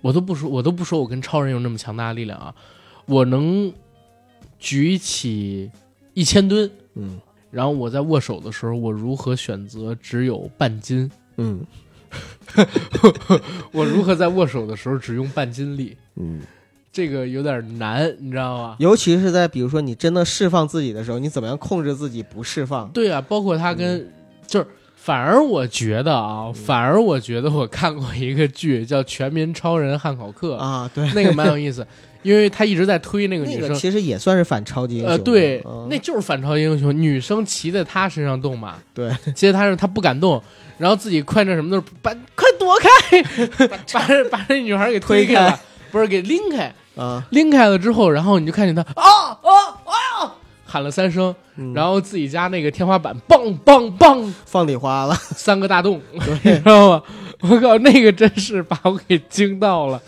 [0.00, 2.54] 我都不说，我都不说我跟超人有那么强大的力量啊，
[3.06, 3.72] 我能
[4.58, 5.70] 举起
[6.18, 11.08] 一千吨，嗯然后我在握手的时候，我如何选择只有半斤？
[11.36, 11.64] 嗯
[13.72, 15.96] 我如何在握手的时候只用半斤力？
[16.16, 16.40] 嗯，
[16.92, 18.76] 这个有点难，你知道吗？
[18.80, 22.88] 尤其是在比如说你真的释放自己的时候，你怎么样控制自己不释放？
[22.90, 24.10] 对啊，包括他跟、
[24.46, 24.66] 就是，
[24.96, 31.86] 反而我觉得啊，反而我觉得我看过一个剧叫《全民超人汉考克》，啊，对，那个蛮有意思，
[32.28, 33.62] 因为他一直在推那个女生。
[33.62, 35.10] 那个其实也算是反超级英雄。
[35.10, 40.42] 呃，对，嗯那就是反超级英雄，女生骑在他身上动嘛，对，骑在他身上他不敢动，
[40.76, 43.22] 然后自己快那什么的时候，把快躲开，
[43.68, 45.60] 把这把这女孩给推推开了，
[45.90, 49.02] 不是给拎开，啊，拎开了之后，然后你就看见他啊
[49.40, 49.50] 啊
[49.86, 50.34] 啊，
[50.66, 55.14] 喊了三声，嗯然后自己家那个天花板梆梆梆放礼花了。
[55.34, 56.20] 三个大洞， 你
[56.52, 57.02] 知道吗？
[57.40, 60.02] 我靠，那个真是把我给惊到了。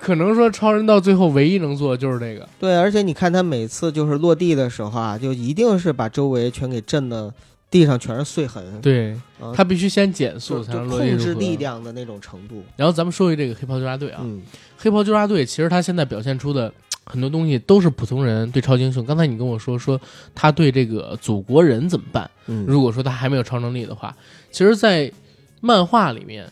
[0.00, 7.32] 可能说超人到最后唯一能做的就是这个，对，而且你看他每次就是落地的时候啊，就一定是把周围全给震的，
[7.70, 8.80] 地上全是碎痕。
[8.80, 12.62] 对啊，他必须先减速就就才能落地控制力量的那种程度。
[12.76, 14.40] 然后咱们说回这个黑袍纠察队啊，嗯
[14.76, 16.72] 黑袍纠察队其实他现在表现出的
[17.04, 19.04] 很多东西都是普通人对超级英雄。
[19.04, 20.00] 刚才你跟我说说
[20.34, 22.30] 他对这个祖国人怎么办？
[22.46, 24.16] 嗯，如果说他还没有超能力的话，
[24.50, 25.10] 其实，在
[25.60, 26.48] 漫画里面，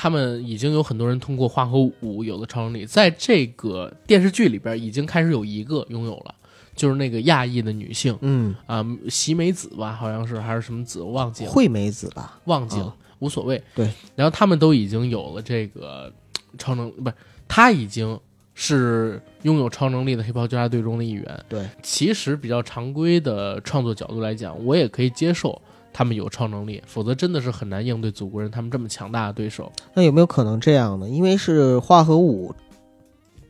[0.00, 6.32] 他们已经有很多人通过画和舞有了超能力，在这个电视剧里边已经开始有一个拥有了，
[6.76, 11.50] 就是那个亚裔的女性嗯，啊，喜美子吧，好像是还是什么子，我忘记了。
[11.50, 12.38] 惠美子吧？
[12.44, 13.60] 忘记了，啊无所谓。
[13.74, 16.12] 对，然后他们都已经有了这个
[16.56, 17.16] 超能，不是
[17.48, 18.16] 他已经
[18.54, 21.44] 是拥有超能力的黑袍纠察队中的一员。
[21.48, 25.60] 对，其实比较常规的创作角度来讲，我也可以接受
[25.98, 29.72] 他们有超能力，否则真的是很难应对祖国人他们这么强大的对手。
[29.94, 31.08] 那有没有可能这样呢？
[31.08, 32.54] 因为是化合物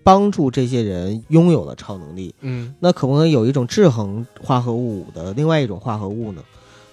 [0.03, 6.43] 帮助这些人拥有了超能力，嗯，那可不可能有一种制衡化合物的另外一种化合物呢？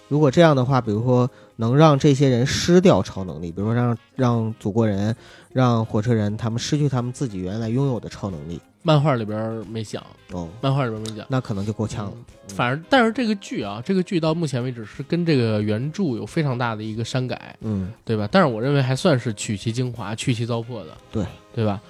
[0.10, 5.16] 如果这样的话，比如说能让这些人失掉超能力，比如说让让祖国人、
[5.53, 11.26] 让火车人他们失去他们自己原来拥有的超能力，漫画里边没讲，哦，漫画里边没讲。
[11.28, 12.14] 那可能就够呛了。
[12.50, 17.56] 反正，但是这个剧啊，这个剧到目前为止是跟这个原著有非常大的一个删改。
[17.62, 18.30] 嗯，对吧？
[18.32, 21.26] 但是我认为还算是取其精华、去其糟粕的，对
[21.56, 21.82] 对吧？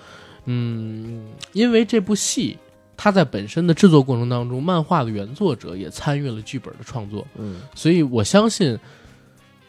[0.45, 2.57] 嗯，因为这部戏
[2.95, 8.79] 它在本身的制作过程当中，漫画的原作者也参与了剧本的创作，嗯所以我相信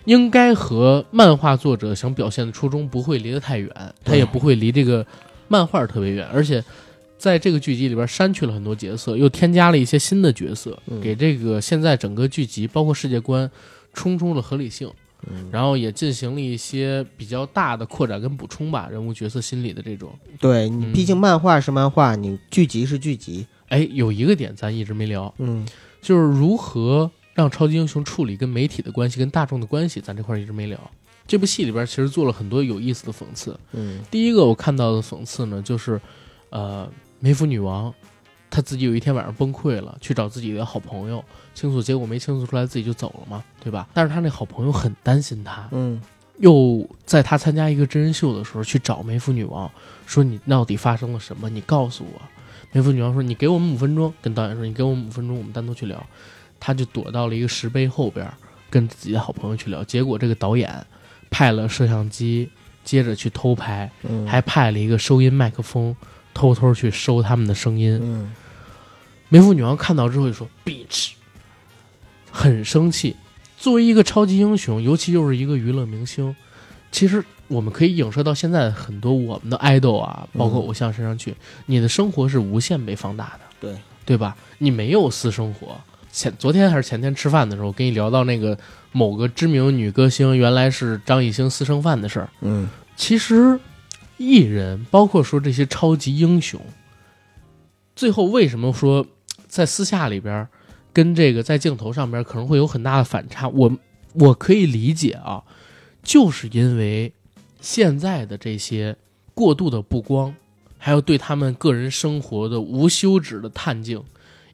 [0.04, 3.68] 应该和漫画作者想表现的初衷不会离得太远，
[4.04, 5.04] 他也不会离这个
[5.48, 6.62] 漫画特别远，而且。
[7.18, 13.50] 在这个剧集里边删去了很多角色，又添加了一些新的角色，嗯给这个现在整个剧集包括世界观
[13.92, 14.90] 冲出了合理性。
[15.28, 20.16] 嗯，然后也进行了一些比较大的扩展跟补充吧，人物角色心理的这种。
[20.38, 25.66] 对你嗯毕竟漫画是漫画，你剧集是剧集，哎，有一个点咱一直没聊，嗯
[26.02, 30.78] 就是如何让超级英雄处理跟媒体的关系、跟大众的关系，咱这块儿一直没聊。
[31.26, 33.58] 这部戏里边其实做了很多有意思的讽刺。
[33.72, 36.00] 嗯第一个我看到的讽刺呢，就是，
[36.50, 36.88] 呃，
[37.26, 37.92] 梅芙女王
[38.48, 41.24] 她自己有一天晚上崩溃了，去找自己的好朋友
[41.56, 43.88] 倾诉，结果没倾诉出来，自己就走了嘛，对吧？
[43.92, 46.00] 但是她那好朋友很担心她，嗯
[46.38, 49.68] 又在她参加一个真人秀的时候去找梅芙女王，
[50.06, 51.50] 说你到底发生了什么？
[51.50, 52.22] 你告诉我。
[52.70, 56.06] 梅芙女王说：“你给我们五分钟。”跟导演说：“你给我们五分钟，我们单独去聊。”
[56.60, 58.30] 她就躲到了一个石碑后边，
[58.70, 59.82] 跟自己的好朋友去聊。
[59.82, 60.86] 结果这个导演
[61.30, 62.50] 派了摄像机，
[62.84, 65.96] 接着去偷拍，嗯，还派了一个收音麦克风，
[66.36, 67.98] 偷偷去收他们的声音。
[68.02, 68.30] 嗯
[69.28, 71.12] 梅芙女王看到之后就说：“bitch，
[72.30, 73.16] 很生气。
[73.58, 76.36] 作为一个超级英雄，尤其又是一个娱乐明星，
[76.92, 81.34] 其实我们可以影射到现在很多我们的爱豆啊，包括偶像身上去，
[81.64, 84.36] 你的生活是无限被放大的，对对吧？
[84.58, 85.76] 你没有私生活。
[86.12, 88.56] 前昨天还是前天吃饭的时候，跟你聊到那个
[88.92, 92.28] 某个知名女歌星原来是张艺兴私生饭的事儿。
[92.42, 93.58] 嗯其实，
[94.16, 96.60] 艺人包括说这些超级英雄，
[97.94, 99.06] 最后为什么说
[99.46, 100.46] 在私下里边
[100.92, 103.48] 跟这个在镜头上边可能会有很大的反差？
[103.48, 103.76] 我
[104.14, 105.44] 我可以理解啊，
[106.02, 107.12] 就是因为
[107.60, 108.96] 现在的这些
[109.34, 110.34] 过度的曝光，
[110.78, 114.02] 还有对他们个人生活的无休止的探镜，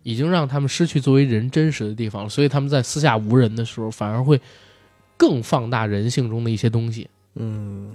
[0.03, 2.29] 已经让他们失去作为人真实的地方。
[2.29, 4.41] 所以他们在私下无人的时候，反而会
[5.17, 7.09] 更放大人性中的一些东西。
[7.37, 7.95] 嗯，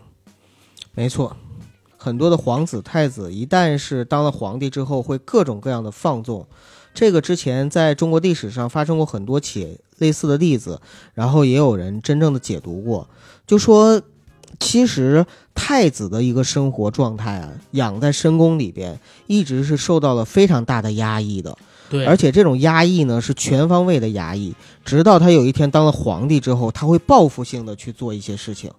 [0.94, 1.36] 没错，
[2.08, 6.48] 很多的皇子太子一旦是当了皇帝之后，会各种各样的放纵。
[6.94, 10.80] 这个之前在中国历史上发生过很多起类似的例子，
[11.14, 13.10] 然后也有人真正的解读过，
[13.46, 14.02] 就说
[14.58, 18.98] 其实太子的一个生活状态啊，养在深宫里边，
[19.28, 21.58] 一直是受到了非常大的压抑的。
[21.90, 24.56] 对，而且这种压抑呢是全方位的压抑，
[24.86, 28.72] 直到他有一天当了皇帝之后，他会报复性的去做一些事情，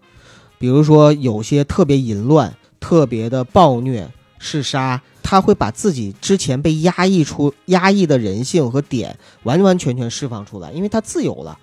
[0.58, 2.56] 比如说有些特别淫乱、
[2.88, 11.58] 特别的暴虐、嗜杀，他会把自己之前被压抑出压抑的人性和点完完全全释放出来，因为他自由了，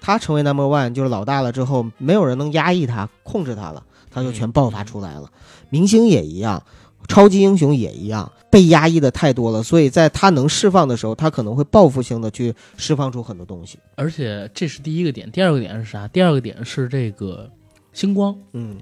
[0.00, 5.30] 他成为 number one 就是老大了之后，没有人能压抑他、控制他了，他就全爆发出来了。
[5.68, 6.62] 明星也一样。
[7.08, 13.78] 超级英雄也一样，被压抑的太多了，所以在他能释放的时候，他可能会报复性的去释放出很多东西。
[13.96, 16.08] 而且这是第一个点，第二个点是啥？
[16.08, 17.50] 第二个点是这个
[17.92, 18.78] 星光，嗯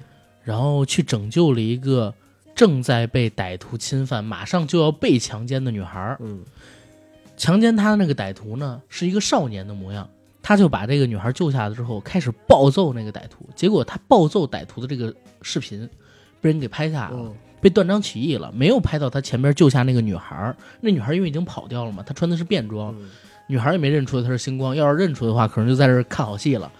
[0.49, 2.15] 然后去拯救了一个
[2.55, 6.17] 正在被歹徒侵犯、马上就要被强奸的女孩。
[6.21, 6.41] 嗯
[7.37, 10.09] 强奸她的那个歹徒呢，是一个少年的模样。
[10.43, 13.47] 他就把这个女孩救下来之后，开始暴揍那个歹徒。
[13.55, 15.87] 结果他暴揍歹徒的这个视频
[16.41, 20.57] 被人给拍下来了，嗯被断章取义了，没有拍到他前边救下那个女孩。
[20.81, 23.11] 那女孩因为已经跑掉了嘛，她穿的是便装，嗯
[23.49, 26.73] 女孩也没认出来他是星光，要是认出的话，可能就在这看好戏了。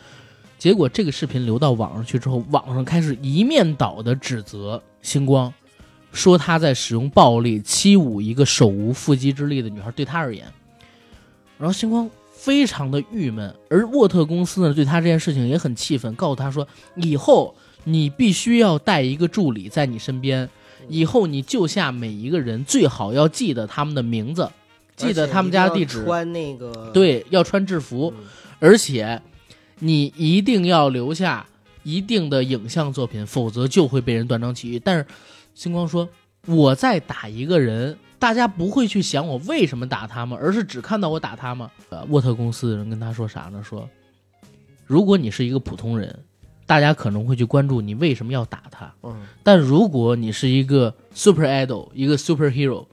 [0.59, 5.53] 结果这个视频流到网上去之后，网上开始一面倒的指责星光，
[6.13, 10.45] 说他在使用暴力欺侮一个手无缚鸡之力的女孩，对他而言。
[11.59, 17.55] 然后星光非常的郁闷，而沃特公司呢对他这件事情也很气愤，告诉他说，以后
[17.85, 20.49] 你必须要带一个助理在你身边，
[20.89, 24.51] 以后你救下每一个人，最好要记得他们的名字，
[24.97, 28.25] 记得他们家地址，穿那个，对，要穿制服，嗯。
[28.61, 29.23] 而且
[29.79, 31.47] 你一定要留下
[31.83, 34.79] 一定的影像作品，否则就会被人断章取义。
[34.79, 35.07] 但是
[35.55, 36.09] 星光说，
[36.47, 41.71] 我在打一个人，大家不会去想我为什么打他吗，而是只看到我打他吗。
[41.91, 43.63] 呃，沃特公司的人跟他说啥呢？
[43.63, 43.89] 说，
[44.87, 46.19] 如果你是一个普通人，
[46.67, 48.93] 大家可能会去关注你为什么要打他。
[49.03, 52.87] 嗯但如果你是一个 super idol，一个 superhero，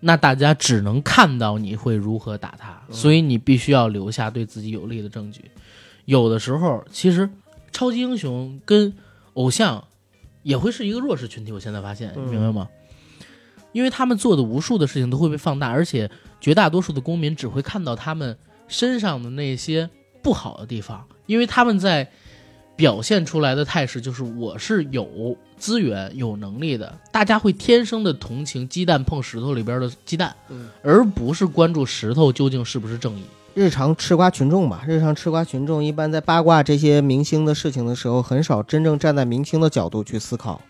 [0.00, 5.44] 那大家只能看到你会如何打他，嗯所以你必须要留下对自己有利的证据。
[6.04, 7.28] 有的时候，其实
[7.72, 8.94] 超级英雄跟
[9.34, 9.84] 偶像
[10.42, 11.52] 也会是一个弱势群体。
[11.52, 12.68] 我现在发现，嗯明白吗？
[13.72, 18.36] 因为他们做的无数的事情都会被放大，而且绝大多数的公民只会看到他们
[18.68, 19.90] 身上的那些
[20.22, 22.08] 不好的地方，因为他们在
[22.76, 33.24] 表现出来的态势就是我是有资源、有能力的，大家会天生的同情鸡蛋碰石头里边的鸡蛋，嗯而不是关注石头究竟是不是正义。
[33.54, 40.60] 日常吃瓜群众吧，日常吃瓜群众一般在八卦这些明星的事情的时候，很少真正站在明星的角度去思考。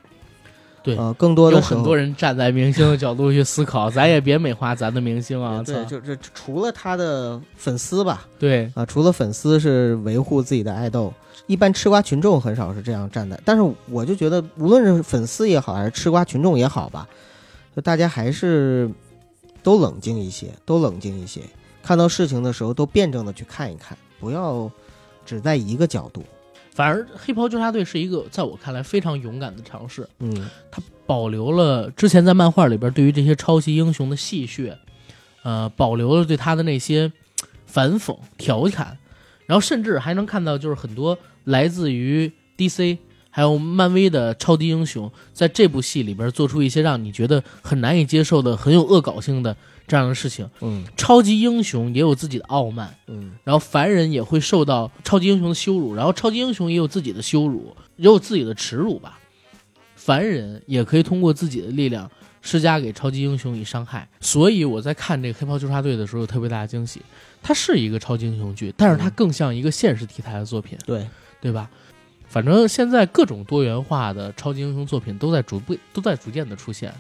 [0.83, 5.63] 对呃，更多的很多人站在明星的角度去思考，咱也别美化咱的明星啊！
[5.65, 11.11] 对，操就这除了他的粉丝吧，对，啊，除了粉丝是维护自己的爱豆，
[11.47, 13.41] 一般吃瓜群众很少是这样站的。
[13.47, 17.09] 但是我就觉得，无论是粉丝也好，还是吃瓜群众也好吧，
[17.75, 18.91] 就大家还是
[19.63, 21.41] 都冷静一些，都冷静一些，
[21.85, 24.71] 看到事情的时候都辩证的去看一看，不要
[25.27, 26.25] 只在一个角度。
[26.73, 34.75] 反而黑袍纠察队是一个在我看来非常勇敢的尝试，嗯它保留了之前在漫画里边对于这些超级英雄的戏谑，
[35.45, 37.13] 呃，保留了对他的那些
[37.67, 38.99] 反讽、调侃，
[39.47, 42.99] 然后甚至还能看到就是很多来自于 DC
[43.31, 49.57] 还有漫威的超级英雄，在这部戏里边做出一些让你觉得很难以接受的、很有恶搞性的
[49.87, 50.49] 这样的事情。
[50.61, 59.19] 嗯超级英雄也有自己的傲慢，嗯然后凡人也会受到超级英雄的羞辱，然后超级英雄也有自己的羞辱，也有自己的耻辱吧。
[59.95, 62.11] 凡人也可以通过自己的力量
[62.43, 67.01] 施加给超级英雄以伤害，所以我在看这个《黑袍纠察队》的时候有特别大的惊喜。
[67.43, 71.07] 它是一个超级英雄剧，但是它更像一个现实题材的作品，对，
[71.41, 71.71] 对吧？
[72.27, 76.93] 反正现在各种多元化的超级英雄作品都在逐步都在逐渐的出现，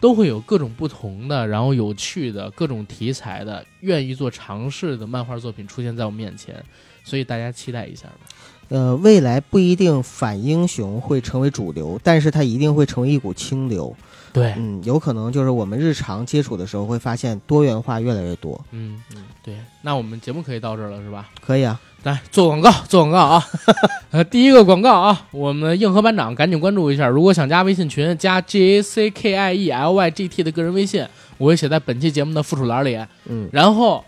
[0.00, 6.62] 都会有各种不同的，然后有趣的各种题材的，愿意做尝试的漫画作品出现在我们面前，
[7.04, 8.20] 所以大家期待一下吧。
[8.68, 13.96] 呃，未来不一定反英雄会成为主流，但是它一定会成为一股清流。
[14.30, 18.62] 对，嗯，有可能就是我们日常接触的时候会发现多元化越来越多。
[18.72, 21.30] 嗯嗯，对，那我们节目可以到这儿了，是吧？
[21.40, 23.44] 可以啊，来做广告，做广告啊！
[24.10, 27.06] 呃，第一个广告啊，我们硬核班长赶紧关注一下。
[27.06, 31.06] 如果想加微信群，加 J A C K I E L Y G T 的个人微信，
[31.36, 32.98] 我会写在本期节目的附属栏里。
[33.26, 34.04] 嗯然后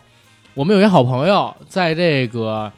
[0.55, 2.72] 我们有一好朋友在这个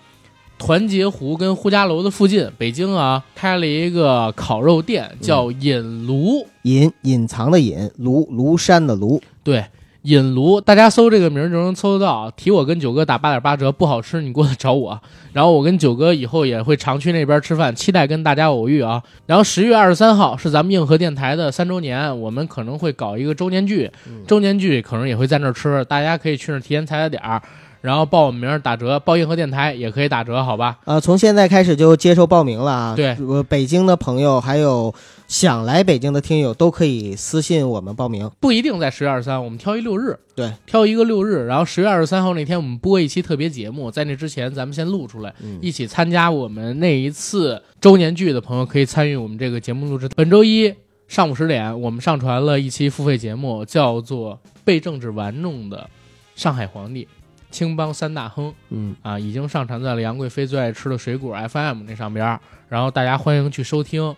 [0.58, 6.46] 团结湖跟呼家楼的附近，北京啊，开了一个烤肉店，叫隐炉。
[6.62, 9.20] 隐隐藏的隐，庐庐山的庐。
[9.42, 9.64] 对，
[10.02, 12.30] 引炉，大家搜这个名儿就能搜得到。
[12.32, 15.00] 提我跟九哥打八点八折，不好吃你过来找我。
[15.32, 19.00] 然后我跟九哥以后也会常去那边吃饭，期待跟大家偶遇啊。
[19.26, 23.90] 然后十月二十三号是咱们硬核电台的三周年，我们可能会搞一个周年聚，
[24.26, 27.40] 周年聚可能也会在那儿吃，大家可以去那儿提前踩踩点儿，
[27.80, 30.78] 然后报我们名儿打折，报硬核电台也可以打折，好吧？
[30.84, 32.94] 呃，从现在开始就接受报名了啊！
[32.96, 34.92] 对呃，北京的朋友还有
[35.32, 38.30] 想来北京的听友都可以私信我们报名。
[38.38, 50.06] 不一定在十月二十三，我们挑一六日，对，挑一个六日，然后十月二十三号那天我们播一期特别节目，在那之前咱们先录出来，嗯一起参加我们那一次周年聚的朋友可以参与我们这个节目录制。
[50.14, 50.70] 本周一
[51.08, 54.34] 上午十点，我们上传了一期付费节目，叫做
[54.66, 55.88] 《被政治玩弄的
[56.34, 57.04] 上海皇帝》，
[57.50, 64.14] 青帮三大亨嗯，啊，已经上传在了杨贵妃最爱吃的水果 FM 那上边儿，然后大家欢迎去收听。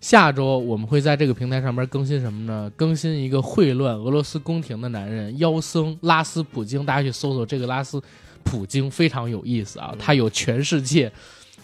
[0.00, 2.70] 下周我们会在这个平台上面更新什么呢？
[2.76, 8.00] 更新一个混乱俄罗斯宫廷的男人妖僧拉斯普京，大家去搜搜这个拉斯
[8.44, 11.10] 普京非常有意思啊，他有全世界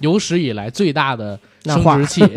[0.01, 2.29] 有史以来最大的生殖器，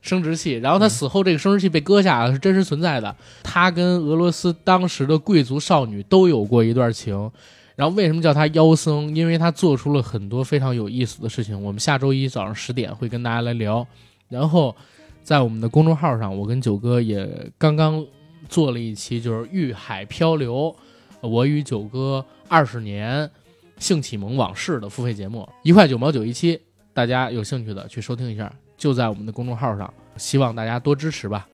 [0.00, 0.52] 生殖器。
[0.62, 3.14] 然后他死后这个生殖器被割下来是真实存在的。
[3.42, 7.30] 他跟俄罗斯当时的贵族少女都有过一段情。
[7.74, 9.14] 然后为什么叫他妖僧？
[9.16, 11.60] 因为他做出了很多非常有意思的事情。
[11.60, 13.84] 我们下周一早上十点会跟大家来聊。
[14.28, 14.74] 然后
[15.30, 17.24] 在我们的公众号上，我跟九哥也
[17.56, 18.04] 刚刚
[18.48, 20.74] 做了一期，就是《遇海漂流》，
[21.28, 23.30] 我与九哥二十年
[23.78, 26.60] 性启蒙往事的付费节目，一块九毛九一期，
[26.92, 31.46] 大家有兴趣的去收听一下，就在我们的公众号上，希望大家多支持吧。